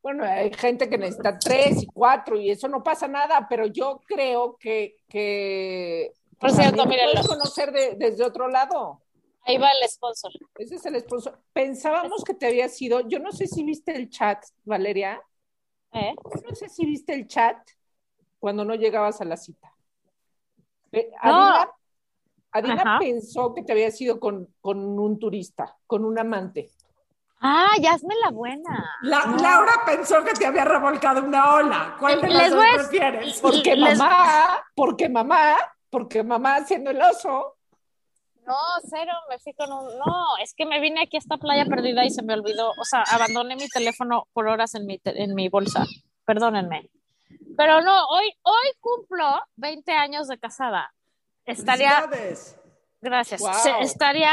Bueno, 0.00 0.24
hay 0.24 0.52
gente 0.54 0.88
que 0.88 0.96
necesita 0.96 1.36
tres 1.38 1.82
y 1.82 1.86
cuatro 1.86 2.36
y 2.40 2.50
eso 2.50 2.68
no 2.68 2.82
pasa 2.82 3.08
nada, 3.08 3.46
pero 3.50 3.66
yo 3.66 4.00
creo 4.06 4.56
que, 4.56 4.96
que 5.08 6.12
por 6.38 6.52
cierto, 6.52 6.86
miren, 6.86 7.08
conocer 7.26 7.72
desde 7.72 8.24
otro 8.24 8.48
lado. 8.48 9.02
Ahí 9.42 9.58
va 9.58 9.70
el 9.70 9.88
sponsor. 9.88 10.30
Ese 10.56 10.76
es 10.76 10.86
el 10.86 11.00
sponsor. 11.00 11.40
Pensábamos 11.52 12.22
que 12.24 12.34
te 12.34 12.46
había 12.46 12.68
sido, 12.68 13.00
yo 13.08 13.18
no 13.18 13.32
sé 13.32 13.48
si 13.48 13.64
viste 13.64 13.96
el 13.96 14.08
chat, 14.08 14.44
Valeria. 14.64 15.20
¿Eh? 15.92 16.14
No 16.48 16.54
sé 16.54 16.68
si 16.68 16.86
viste 16.86 17.12
el 17.12 17.26
chat 17.26 17.56
cuando 18.38 18.64
no 18.64 18.74
llegabas 18.76 19.20
a 19.20 19.24
la 19.24 19.36
cita. 19.36 19.72
Eh, 20.92 21.10
no. 21.24 21.68
Adina 22.56 22.98
pensó 22.98 23.54
que 23.54 23.62
te 23.62 23.72
había 23.72 23.90
sido 23.90 24.18
con, 24.18 24.48
un 24.62 25.18
turista, 25.18 25.76
con 25.86 26.04
un 26.04 26.18
amante. 26.18 26.70
Ah, 27.40 27.72
ya 27.80 27.92
hazme 27.92 28.14
la 28.22 28.30
buena. 28.30 28.90
Laura 29.02 29.82
pensó 29.84 30.24
que 30.24 30.32
te 30.32 30.46
había 30.46 30.64
revolcado 30.64 31.22
una 31.22 31.54
ola. 31.54 31.96
¿Cuál 31.98 32.20
de 32.20 32.28
las 32.28 32.50
dos 32.50 32.64
prefieres? 32.74 33.40
Porque 33.40 33.76
mamá, 33.76 34.64
porque 34.74 35.08
mamá, 35.08 35.56
porque 35.90 36.22
mamá 36.22 36.56
haciendo 36.56 36.90
el 36.90 37.00
oso. 37.00 37.56
No, 38.46 38.56
cero, 38.88 39.12
me 39.28 39.38
fui 39.40 39.52
con 39.54 39.70
un... 39.72 39.86
No, 39.98 40.36
es 40.40 40.54
que 40.54 40.66
me 40.66 40.80
vine 40.80 41.02
aquí 41.02 41.16
a 41.16 41.18
esta 41.18 41.36
playa 41.36 41.66
perdida 41.66 42.04
y 42.04 42.10
se 42.10 42.22
me 42.22 42.32
olvidó, 42.32 42.70
o 42.80 42.84
sea, 42.84 43.02
abandoné 43.10 43.56
mi 43.56 43.68
teléfono 43.68 44.28
por 44.32 44.46
horas 44.46 44.74
en 44.76 44.86
mi, 44.86 45.00
en 45.04 45.34
mi 45.34 45.48
bolsa. 45.48 45.84
Perdónenme. 46.24 46.88
Pero 47.56 47.80
no, 47.80 48.06
hoy, 48.06 48.32
hoy 48.42 48.68
cumplo 48.80 49.26
20 49.56 49.92
años 49.92 50.28
de 50.28 50.38
casada 50.38 50.94
estaría. 51.46 52.08
Gracias. 53.00 53.42
Estaría, 53.80 54.32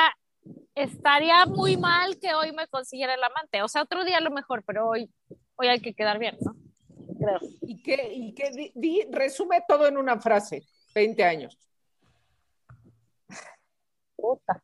estaría 0.76 1.46
muy 1.46 1.78
mal 1.78 2.20
que 2.20 2.34
hoy 2.34 2.52
me 2.52 2.68
consiguiera 2.68 3.14
el 3.14 3.24
amante. 3.24 3.62
O 3.62 3.68
sea, 3.68 3.84
otro 3.84 4.04
día 4.04 4.18
a 4.18 4.22
lo 4.22 4.32
mejor, 4.32 4.64
pero 4.66 4.90
hoy, 4.90 5.10
hoy 5.56 5.68
hay 5.68 5.80
que 5.80 5.94
quedar 5.94 6.20
bien, 6.20 6.38
¿no? 6.42 6.56
Creo. 7.20 7.40
¿Y 7.62 7.82
qué, 7.82 8.12
y 8.14 8.34
qué 8.34 9.08
resume 9.12 9.64
todo 9.68 9.88
en 9.88 9.98
una 9.98 10.20
frase? 10.20 10.64
20 10.96 11.24
años. 11.24 11.58
Puta. 14.16 14.64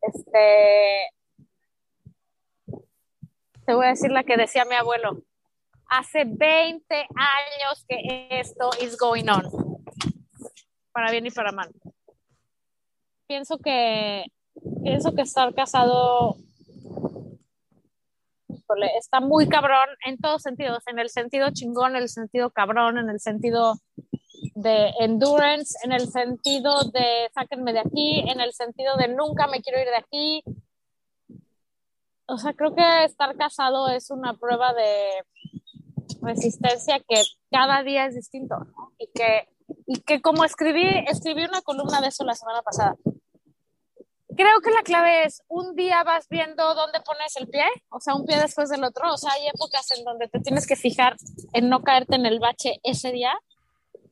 Este. 0.00 1.06
Te 3.66 3.74
voy 3.74 3.86
a 3.86 3.90
decir 3.90 4.10
la 4.10 4.24
que 4.24 4.36
decía 4.36 4.64
mi 4.64 4.74
abuelo. 4.74 5.22
Hace 5.86 6.24
20 6.24 6.94
años 6.94 7.84
que 7.88 8.28
esto 8.30 8.70
is 8.80 8.96
going 8.96 9.28
on 9.28 9.59
para 10.92 11.10
bien 11.10 11.26
y 11.26 11.30
para 11.30 11.52
mal. 11.52 11.70
Pienso 13.26 13.58
que, 13.58 14.24
pienso 14.82 15.14
que 15.14 15.22
estar 15.22 15.54
casado 15.54 16.36
está 18.98 19.20
muy 19.20 19.48
cabrón 19.48 19.88
en 20.06 20.18
todos 20.18 20.42
sentidos, 20.42 20.82
en 20.86 20.98
el 20.98 21.10
sentido 21.10 21.50
chingón, 21.52 21.96
en 21.96 22.02
el 22.02 22.08
sentido 22.08 22.50
cabrón, 22.50 22.98
en 22.98 23.10
el 23.10 23.20
sentido 23.20 23.74
de 24.54 24.92
endurance, 25.00 25.76
en 25.84 25.92
el 25.92 26.08
sentido 26.08 26.84
de 26.84 27.30
sáquenme 27.34 27.72
de 27.72 27.80
aquí, 27.80 28.24
en 28.28 28.40
el 28.40 28.52
sentido 28.52 28.96
de 28.96 29.08
nunca 29.08 29.46
me 29.46 29.60
quiero 29.60 29.80
ir 29.80 29.86
de 29.86 29.96
aquí. 29.96 30.44
O 32.26 32.38
sea, 32.38 32.52
creo 32.54 32.74
que 32.74 33.04
estar 33.04 33.36
casado 33.36 33.88
es 33.88 34.10
una 34.10 34.34
prueba 34.34 34.72
de 34.72 35.24
resistencia 36.22 37.00
que 37.00 37.22
cada 37.50 37.82
día 37.82 38.06
es 38.06 38.14
distinto 38.14 38.56
y 38.98 39.08
que 39.12 39.48
y 39.92 40.00
que 40.02 40.20
como 40.20 40.44
escribí, 40.44 40.86
escribí 41.08 41.42
una 41.44 41.62
columna 41.62 42.00
de 42.00 42.06
eso 42.06 42.24
la 42.24 42.36
semana 42.36 42.62
pasada. 42.62 42.94
Creo 44.36 44.60
que 44.62 44.70
la 44.70 44.82
clave 44.84 45.24
es 45.24 45.42
un 45.48 45.74
día 45.74 46.04
vas 46.04 46.28
viendo 46.28 46.76
dónde 46.76 47.00
pones 47.00 47.34
el 47.34 47.48
pie, 47.48 47.64
o 47.88 47.98
sea, 47.98 48.14
un 48.14 48.24
pie 48.24 48.38
después 48.38 48.68
del 48.68 48.84
otro, 48.84 49.12
o 49.12 49.16
sea, 49.16 49.32
hay 49.32 49.48
épocas 49.48 49.90
en 49.98 50.04
donde 50.04 50.28
te 50.28 50.38
tienes 50.38 50.68
que 50.68 50.76
fijar 50.76 51.16
en 51.54 51.68
no 51.68 51.82
caerte 51.82 52.14
en 52.14 52.24
el 52.24 52.38
bache 52.38 52.78
ese 52.84 53.10
día 53.10 53.32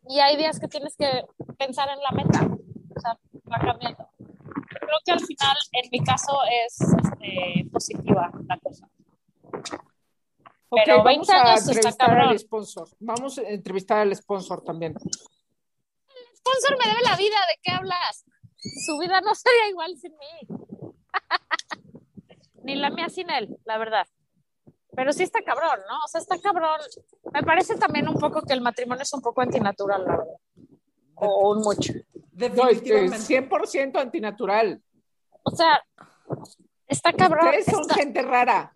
y 0.08 0.18
hay 0.18 0.36
días 0.36 0.58
que 0.58 0.66
tienes 0.66 0.96
que 0.96 1.24
pensar 1.56 1.88
en 1.90 2.00
la 2.00 2.10
meta, 2.10 2.40
o 2.96 3.00
sea, 3.00 3.16
va 3.48 3.58
cambiando. 3.60 4.08
Creo 4.68 4.98
que 5.04 5.12
al 5.12 5.20
final, 5.20 5.56
en 5.74 5.90
mi 5.92 6.00
caso, 6.00 6.40
es 6.66 6.80
este, 6.80 7.70
positiva 7.70 8.32
la 8.48 8.58
cosa. 8.58 8.88
Pero 10.70 11.04
vamos 11.04 11.30
a 11.30 11.54
entrevistar 11.54 12.18
al 12.18 12.36
sponsor. 12.36 12.88
Vamos 12.98 13.38
a 13.38 13.42
entrevistar 13.42 13.98
al 13.98 14.16
sponsor 14.16 14.64
también. 14.64 14.96
Sponsor 16.38 16.78
me 16.78 16.90
debe 16.90 17.02
la 17.02 17.16
vida, 17.16 17.36
¿de 17.48 17.60
qué 17.62 17.72
hablas? 17.72 18.24
Su 18.56 18.98
vida 18.98 19.20
no 19.20 19.34
sería 19.34 19.68
igual 19.68 19.96
sin 19.96 20.12
mí. 20.12 20.56
Ni 22.64 22.76
la 22.76 22.90
mía 22.90 23.08
sin 23.08 23.30
él, 23.30 23.56
la 23.64 23.78
verdad. 23.78 24.06
Pero 24.94 25.12
sí 25.12 25.22
está 25.22 25.42
cabrón, 25.42 25.78
¿no? 25.88 25.96
O 26.04 26.08
sea, 26.08 26.20
está 26.20 26.38
cabrón. 26.40 26.80
Me 27.32 27.42
parece 27.42 27.76
también 27.76 28.08
un 28.08 28.18
poco 28.18 28.42
que 28.42 28.52
el 28.52 28.60
matrimonio 28.60 29.02
es 29.02 29.12
un 29.12 29.22
poco 29.22 29.42
antinatural, 29.42 30.04
la 30.04 30.16
verdad. 30.16 30.36
O 31.14 31.52
un 31.52 31.62
mucho. 31.62 31.92
Definitivamente. 32.32 33.18
100% 33.18 34.00
antinatural. 34.00 34.82
O 35.42 35.50
sea, 35.50 35.82
está 36.86 37.12
cabrón. 37.12 37.46
Ustedes 37.46 37.66
son 37.66 37.88
gente 37.88 38.22
rara. 38.22 38.74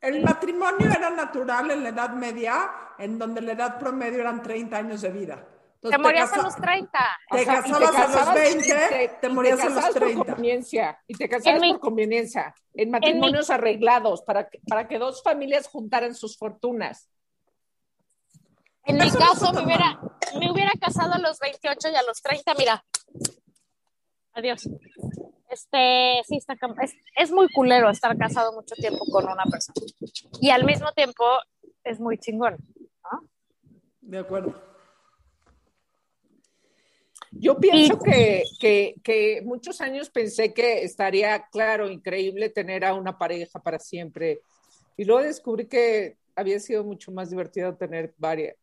El 0.00 0.22
matrimonio 0.22 0.90
era 0.90 1.10
natural 1.10 1.70
en 1.70 1.84
la 1.84 1.90
Edad 1.90 2.10
Media, 2.10 2.70
en 2.98 3.18
donde 3.18 3.40
la 3.40 3.52
edad 3.52 3.78
promedio 3.78 4.20
eran 4.20 4.42
30 4.42 4.76
años 4.76 5.00
de 5.00 5.10
vida. 5.10 5.46
Te 5.90 5.98
morías 5.98 6.32
a 6.32 6.42
los 6.42 6.56
30. 6.56 6.98
Te, 7.30 7.44
casabas, 7.44 7.94
a 7.96 8.24
los 8.24 8.34
20, 8.34 9.10
te, 9.20 9.28
morías 9.28 9.60
a 9.60 9.68
los 9.68 9.90
30. 9.90 10.16
Por 10.16 10.26
conveniencia, 10.26 10.98
y 11.08 11.14
te 11.14 11.28
casabas 11.28 11.60
por 11.60 11.80
conveniencia. 11.80 12.54
En 12.74 12.90
matrimonios 12.90 13.50
arreglados, 13.50 14.22
para 14.22 14.48
que, 14.48 14.60
para 14.68 14.86
que 14.86 14.98
dos 14.98 15.22
familias 15.22 15.66
juntaran 15.66 16.14
sus 16.14 16.36
fortunas. 16.36 17.08
En 18.84 18.96
mi 18.96 19.10
caso, 19.10 19.52
me 19.52 19.64
hubiera, 19.64 20.00
me 20.38 20.50
hubiera 20.50 20.72
casado 20.80 21.14
a 21.14 21.18
los 21.18 21.38
28 21.38 21.88
y 21.90 21.96
a 21.96 22.02
los 22.02 22.22
30, 22.22 22.54
mira. 22.54 22.84
Adiós. 24.34 24.68
Este, 25.50 26.22
sí, 26.26 26.36
está, 26.36 26.56
es, 26.82 26.94
es 27.16 27.30
muy 27.30 27.46
culero 27.52 27.90
estar 27.90 28.16
casado 28.16 28.52
mucho 28.52 28.74
tiempo 28.76 29.04
con 29.10 29.24
una 29.24 29.44
persona. 29.44 29.74
Y 30.40 30.50
al 30.50 30.64
mismo 30.64 30.92
tiempo 30.92 31.24
es 31.84 32.00
muy 32.00 32.18
chingón, 32.18 32.56
¿no? 33.04 33.28
De 34.00 34.18
acuerdo. 34.18 34.71
Yo 37.32 37.58
pienso 37.58 37.98
que, 37.98 38.44
que, 38.60 38.94
que, 39.02 39.42
muchos 39.42 39.80
años 39.80 40.10
pensé 40.10 40.52
que 40.52 40.84
estaría, 40.84 41.46
claro, 41.50 41.90
increíble 41.90 42.50
tener 42.50 42.84
a 42.84 42.94
una 42.94 43.18
pareja 43.18 43.58
para 43.58 43.78
siempre. 43.78 44.40
Y 44.96 45.04
luego 45.04 45.22
descubrí 45.22 45.66
que 45.66 46.16
había 46.36 46.60
sido 46.60 46.84
mucho 46.84 47.10
más 47.10 47.30
divertido 47.30 47.74
tener 47.76 48.14
varias. 48.18 48.56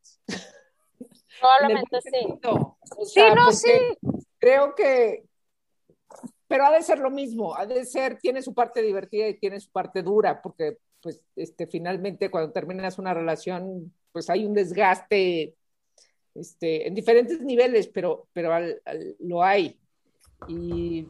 Probablemente 1.39 1.99
sí. 2.01 2.11
sí, 3.05 3.21
no, 3.35 3.51
sí. 3.51 3.71
Creo 4.37 4.75
que, 4.75 5.25
pero 6.47 6.65
ha 6.65 6.71
de 6.71 6.81
ser 6.81 6.99
lo 6.99 7.09
mismo, 7.09 7.55
ha 7.55 7.65
de 7.65 7.85
ser, 7.85 8.17
tiene 8.19 8.41
su 8.41 8.53
parte 8.53 8.81
divertida 8.81 9.27
y 9.27 9.39
tiene 9.39 9.59
su 9.59 9.71
parte 9.71 10.01
dura, 10.01 10.41
porque 10.41 10.77
pues 11.01 11.21
este, 11.35 11.67
finalmente 11.67 12.29
cuando 12.29 12.51
terminas 12.51 12.99
una 12.99 13.13
relación, 13.13 13.93
pues 14.11 14.29
hay 14.29 14.45
un 14.45 14.53
desgaste 14.53 15.55
este, 16.39 16.87
en 16.87 16.95
diferentes 16.95 17.41
niveles, 17.41 17.87
pero, 17.87 18.27
pero 18.33 18.51
lo 19.19 19.43
hay. 19.43 19.79
Y, 20.47 21.07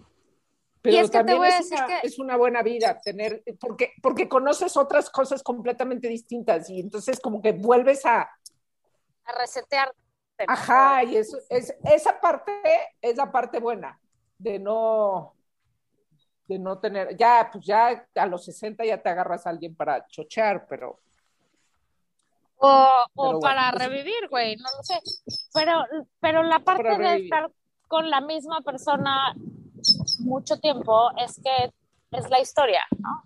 pero 0.81 1.09
también 1.09 1.43
es, 1.43 1.71
una, 1.71 1.99
es, 1.99 2.19
una, 2.19 2.37
buena 2.37 2.63
vida 2.63 2.99
tener, 3.01 3.43
porque, 3.59 3.93
porque 4.01 4.29
conoces 4.29 4.77
otras 4.77 5.09
cosas 5.09 5.43
completamente 5.43 6.07
distintas 6.07 6.69
y 6.69 6.79
entonces 6.79 7.19
como 7.19 7.41
que 7.41 7.51
vuelves 7.51 8.05
a... 8.05 8.21
A 9.25 9.31
resetear. 9.39 9.93
Ajá, 10.47 11.03
y 11.03 11.17
eso, 11.17 11.37
es, 11.49 11.75
esa 11.83 12.19
parte 12.21 12.51
es 13.01 13.17
la 13.17 13.29
parte 13.29 13.59
buena 13.59 13.99
de 14.37 14.57
no, 14.57 15.35
de 16.47 16.57
no 16.57 16.79
tener, 16.79 17.17
ya, 17.17 17.49
pues 17.51 17.65
ya 17.65 18.07
a 18.15 18.25
los 18.25 18.45
60 18.45 18.85
ya 18.85 19.01
te 19.01 19.09
agarras 19.09 19.45
a 19.45 19.49
alguien 19.49 19.75
para 19.75 20.07
chochear, 20.07 20.65
pero... 20.67 20.99
O, 22.61 23.39
para 23.41 23.71
pues 23.71 23.87
revivir, 23.87 24.27
güey, 24.29 24.57
no 24.57 24.67
lo 24.75 24.83
sé. 24.83 24.99
Pero, 25.53 25.83
pero 26.19 26.43
la 26.43 26.59
parte 26.59 26.97
de 26.97 27.23
estar 27.23 27.49
con 27.87 28.09
la 28.09 28.21
misma 28.21 28.61
persona 28.61 29.33
mucho 30.19 30.59
tiempo 30.59 31.09
es 31.17 31.41
que 31.41 31.73
es 32.11 32.29
la 32.29 32.39
historia, 32.39 32.81
¿no? 32.97 33.23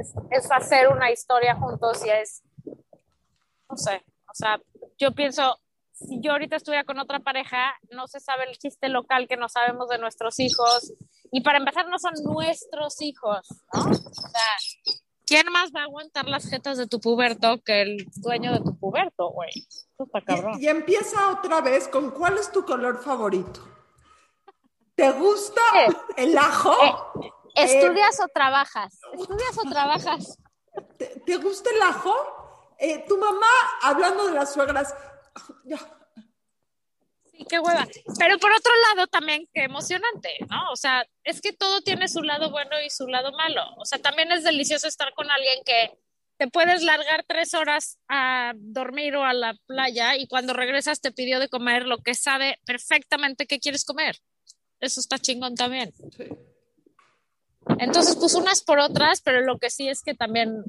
Es, 0.00 0.14
es 0.30 0.50
hacer 0.50 0.88
una 0.88 1.10
historia 1.10 1.56
juntos 1.56 2.04
y 2.04 2.10
es, 2.10 2.42
no 3.68 3.76
sé, 3.76 4.02
o 4.28 4.34
sea, 4.34 4.60
yo 4.98 5.12
pienso, 5.12 5.58
si 5.92 6.20
yo 6.20 6.32
ahorita 6.32 6.56
estuviera 6.56 6.84
con 6.84 6.98
otra 6.98 7.20
pareja, 7.20 7.74
no 7.90 8.06
se 8.06 8.20
sabe 8.20 8.44
el 8.44 8.58
chiste 8.58 8.88
local 8.88 9.26
que 9.26 9.36
no 9.36 9.48
sabemos 9.48 9.88
de 9.88 9.98
nuestros 9.98 10.38
hijos. 10.38 10.92
Y 11.30 11.40
para 11.40 11.58
empezar, 11.58 11.88
no 11.88 11.98
son 11.98 12.12
nuestros 12.24 13.00
hijos, 13.02 13.40
¿no? 13.74 13.80
O 13.82 13.94
sea, 13.94 15.00
¿quién 15.28 15.46
más 15.52 15.70
va 15.74 15.80
a 15.80 15.84
aguantar 15.84 16.26
las 16.26 16.48
jetas 16.48 16.78
de 16.78 16.86
tu 16.86 17.00
puberto 17.00 17.62
que 17.62 17.82
el 17.82 18.06
dueño 18.16 18.52
de 18.52 18.60
tu 18.60 18.78
puberto, 18.78 19.28
güey? 19.28 19.50
Está 19.98 20.22
cabrón. 20.22 20.58
Y, 20.58 20.68
empieza 20.68 21.30
otra 21.30 21.60
vez 21.60 21.86
con 21.88 22.10
¿cuál 22.10 22.38
es 22.38 22.50
tu 22.50 22.64
color 22.64 23.02
favorito? 23.02 23.60
¿Te 24.94 25.12
gusta 25.12 25.60
el 26.16 26.36
ajo? 26.36 26.74
Eh, 27.22 27.30
¿Estudias 27.54 28.18
o 28.20 28.28
trabajas? 28.28 28.98
¿Estudias 29.12 29.58
o 29.58 29.68
trabajas? 29.68 30.38
¿Te, 30.96 31.36
gusta 31.36 31.70
el 31.70 31.82
ajo? 31.82 32.14
Eh, 32.78 33.04
tu 33.06 33.18
mamá, 33.18 33.46
hablando 33.82 34.26
de 34.26 34.32
las 34.32 34.52
suegras, 34.52 34.94
Sí, 37.38 37.44
qué 37.48 37.58
hueva. 37.58 37.86
Pero 38.18 38.38
por 38.38 38.52
otro 38.52 38.72
lado 38.88 39.06
también, 39.06 39.48
qué 39.54 39.64
emocionante, 39.64 40.30
¿no? 40.50 40.72
O 40.72 40.76
sea, 40.76 41.06
es 41.24 41.40
que 41.40 41.52
todo 41.52 41.80
tiene 41.82 42.08
su 42.08 42.22
lado 42.22 42.50
bueno 42.50 42.80
y 42.84 42.90
su 42.90 43.06
lado 43.06 43.32
malo. 43.32 43.62
O 43.76 43.84
sea, 43.84 43.98
también 43.98 44.32
es 44.32 44.44
delicioso 44.44 44.88
estar 44.88 45.12
con 45.14 45.30
alguien 45.30 45.62
que 45.64 45.98
te 46.36 46.48
puedes 46.48 46.82
largar 46.82 47.24
tres 47.26 47.54
horas 47.54 47.98
a 48.08 48.52
dormir 48.56 49.16
o 49.16 49.24
a 49.24 49.32
la 49.32 49.54
playa 49.66 50.16
y 50.16 50.26
cuando 50.26 50.52
regresas 50.52 51.00
te 51.00 51.12
pidió 51.12 51.40
de 51.40 51.48
comer 51.48 51.86
lo 51.86 51.98
que 51.98 52.14
sabe 52.14 52.58
perfectamente 52.64 53.46
qué 53.46 53.58
quieres 53.58 53.84
comer. 53.84 54.16
Eso 54.80 55.00
está 55.00 55.18
chingón 55.18 55.54
también. 55.54 55.92
Entonces, 57.78 58.16
pues 58.16 58.34
unas 58.34 58.62
por 58.62 58.78
otras, 58.78 59.20
pero 59.20 59.40
lo 59.40 59.58
que 59.58 59.70
sí 59.70 59.88
es 59.88 60.02
que 60.02 60.14
también 60.14 60.64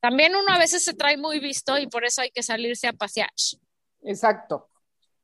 también 0.00 0.34
uno 0.34 0.52
a 0.52 0.58
veces 0.58 0.82
se 0.82 0.94
trae 0.94 1.18
muy 1.18 1.40
visto 1.40 1.78
y 1.78 1.86
por 1.86 2.06
eso 2.06 2.22
hay 2.22 2.30
que 2.30 2.42
salirse 2.42 2.88
a 2.88 2.94
pasear. 2.94 3.30
Exacto. 4.02 4.69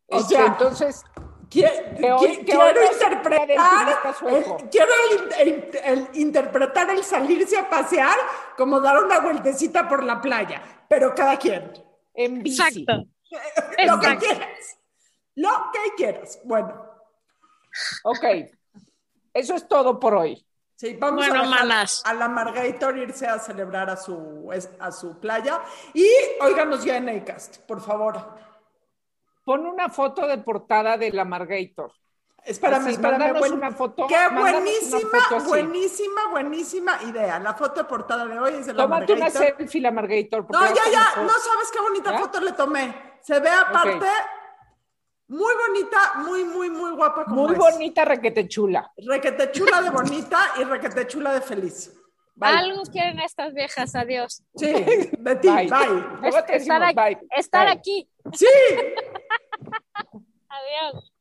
O 0.09 0.21
sea, 0.21 0.47
entonces, 0.47 1.05
quiero, 1.51 1.73
interpretar, 2.25 3.51
el, 3.51 4.69
quiero 4.71 4.92
interpretar 6.14 6.90
el 6.90 7.03
salirse 7.05 7.59
a 7.59 7.69
pasear 7.69 8.16
como 8.57 8.81
dar 8.81 9.03
una 9.03 9.21
vueltecita 9.21 9.88
por 9.88 10.05
la 10.05 10.21
playa, 10.21 10.62
pero 10.88 11.14
cada 11.14 11.37
quien. 11.38 11.73
En 12.14 12.42
bici. 12.42 12.62
Exacto. 12.62 13.09
Lo 13.87 14.01
que 14.01 14.16
quieras. 14.19 14.79
Lo 15.35 15.51
que 15.73 15.95
quieras. 15.97 16.40
Bueno. 16.45 16.87
Ok. 18.05 18.25
Eso 19.35 19.55
es 19.55 19.69
todo 19.69 19.99
por 20.01 20.14
hoy. 20.14 20.42
Sí, 20.77 20.95
vamos 21.01 21.27
a, 21.27 22.11
a 22.11 22.14
la 22.14 22.29
Margator 22.29 22.99
irse 22.99 23.27
a 23.27 23.38
celebrar 23.38 23.88
a 23.88 23.97
su, 23.97 24.51
a 24.79 24.92
su 24.92 25.19
playa. 25.19 25.62
Y 25.95 26.07
óiganos 26.40 26.85
ya 26.85 26.99
en 26.99 27.09
Acast, 27.09 27.59
por 27.61 27.81
favor. 27.81 28.19
Pon 29.47 29.65
una 29.65 29.89
foto 29.89 30.27
de 30.27 30.39
portada 30.39 30.97
de 30.99 31.13
la 31.13 31.25
Margator. 31.25 31.93
Espérame, 32.45 32.89
espérame. 32.89 33.53
una 33.53 33.71
foto, 33.71 34.09
Qué 34.09 34.17
buenísima, 34.35 35.21
buenísima, 35.47 36.29
buenísima 36.33 37.03
idea. 37.05 37.39
La 37.39 37.55
foto 37.55 37.83
de 37.83 37.89
portada 37.89 38.27
de 38.27 38.41
hoy 38.41 38.55
es 38.55 38.67
de 38.67 38.73
la 38.73 38.83
Tómate 38.83 39.13
una 39.13 39.31
selfie, 39.31 39.81
la 39.81 39.93
Margator. 39.93 40.45
No, 40.51 40.67
ya, 40.67 40.91
ya, 40.91 41.23
no 41.23 41.29
sabes 41.29 41.71
qué 41.73 41.81
bonita 41.81 42.19
foto 42.19 42.41
le 42.41 42.53
tomé. 42.55 42.93
Se 43.21 43.39
ve 43.39 43.51
aparte 43.51 44.07
muy 45.29 45.55
bonita, 45.69 45.99
muy, 46.17 46.43
muy, 46.43 46.69
muy 46.69 46.91
guapa. 46.97 47.25
Como 47.25 47.47
muy 47.47 47.55
bonita, 47.55 48.05
requete 48.05 48.49
chula. 48.49 48.93
Requete 48.97 49.53
chula 49.53 49.81
de 49.81 49.91
bonita 50.01 50.39
y 50.59 50.65
requete 50.65 51.07
chula 51.07 51.33
de 51.33 51.41
feliz. 51.41 51.93
Algo 52.41 52.83
quieren 52.83 53.21
estas 53.21 53.55
viejas, 53.55 53.95
adiós. 53.95 54.43
Sí, 54.57 54.73
de 54.73 55.37
ti, 55.37 55.49
bye. 55.49 55.71
estar, 56.53 56.83
aquí, 56.83 57.19
estar 57.31 57.69
aquí. 57.69 58.09
Sí. 58.33 58.47
adiós. 60.49 61.15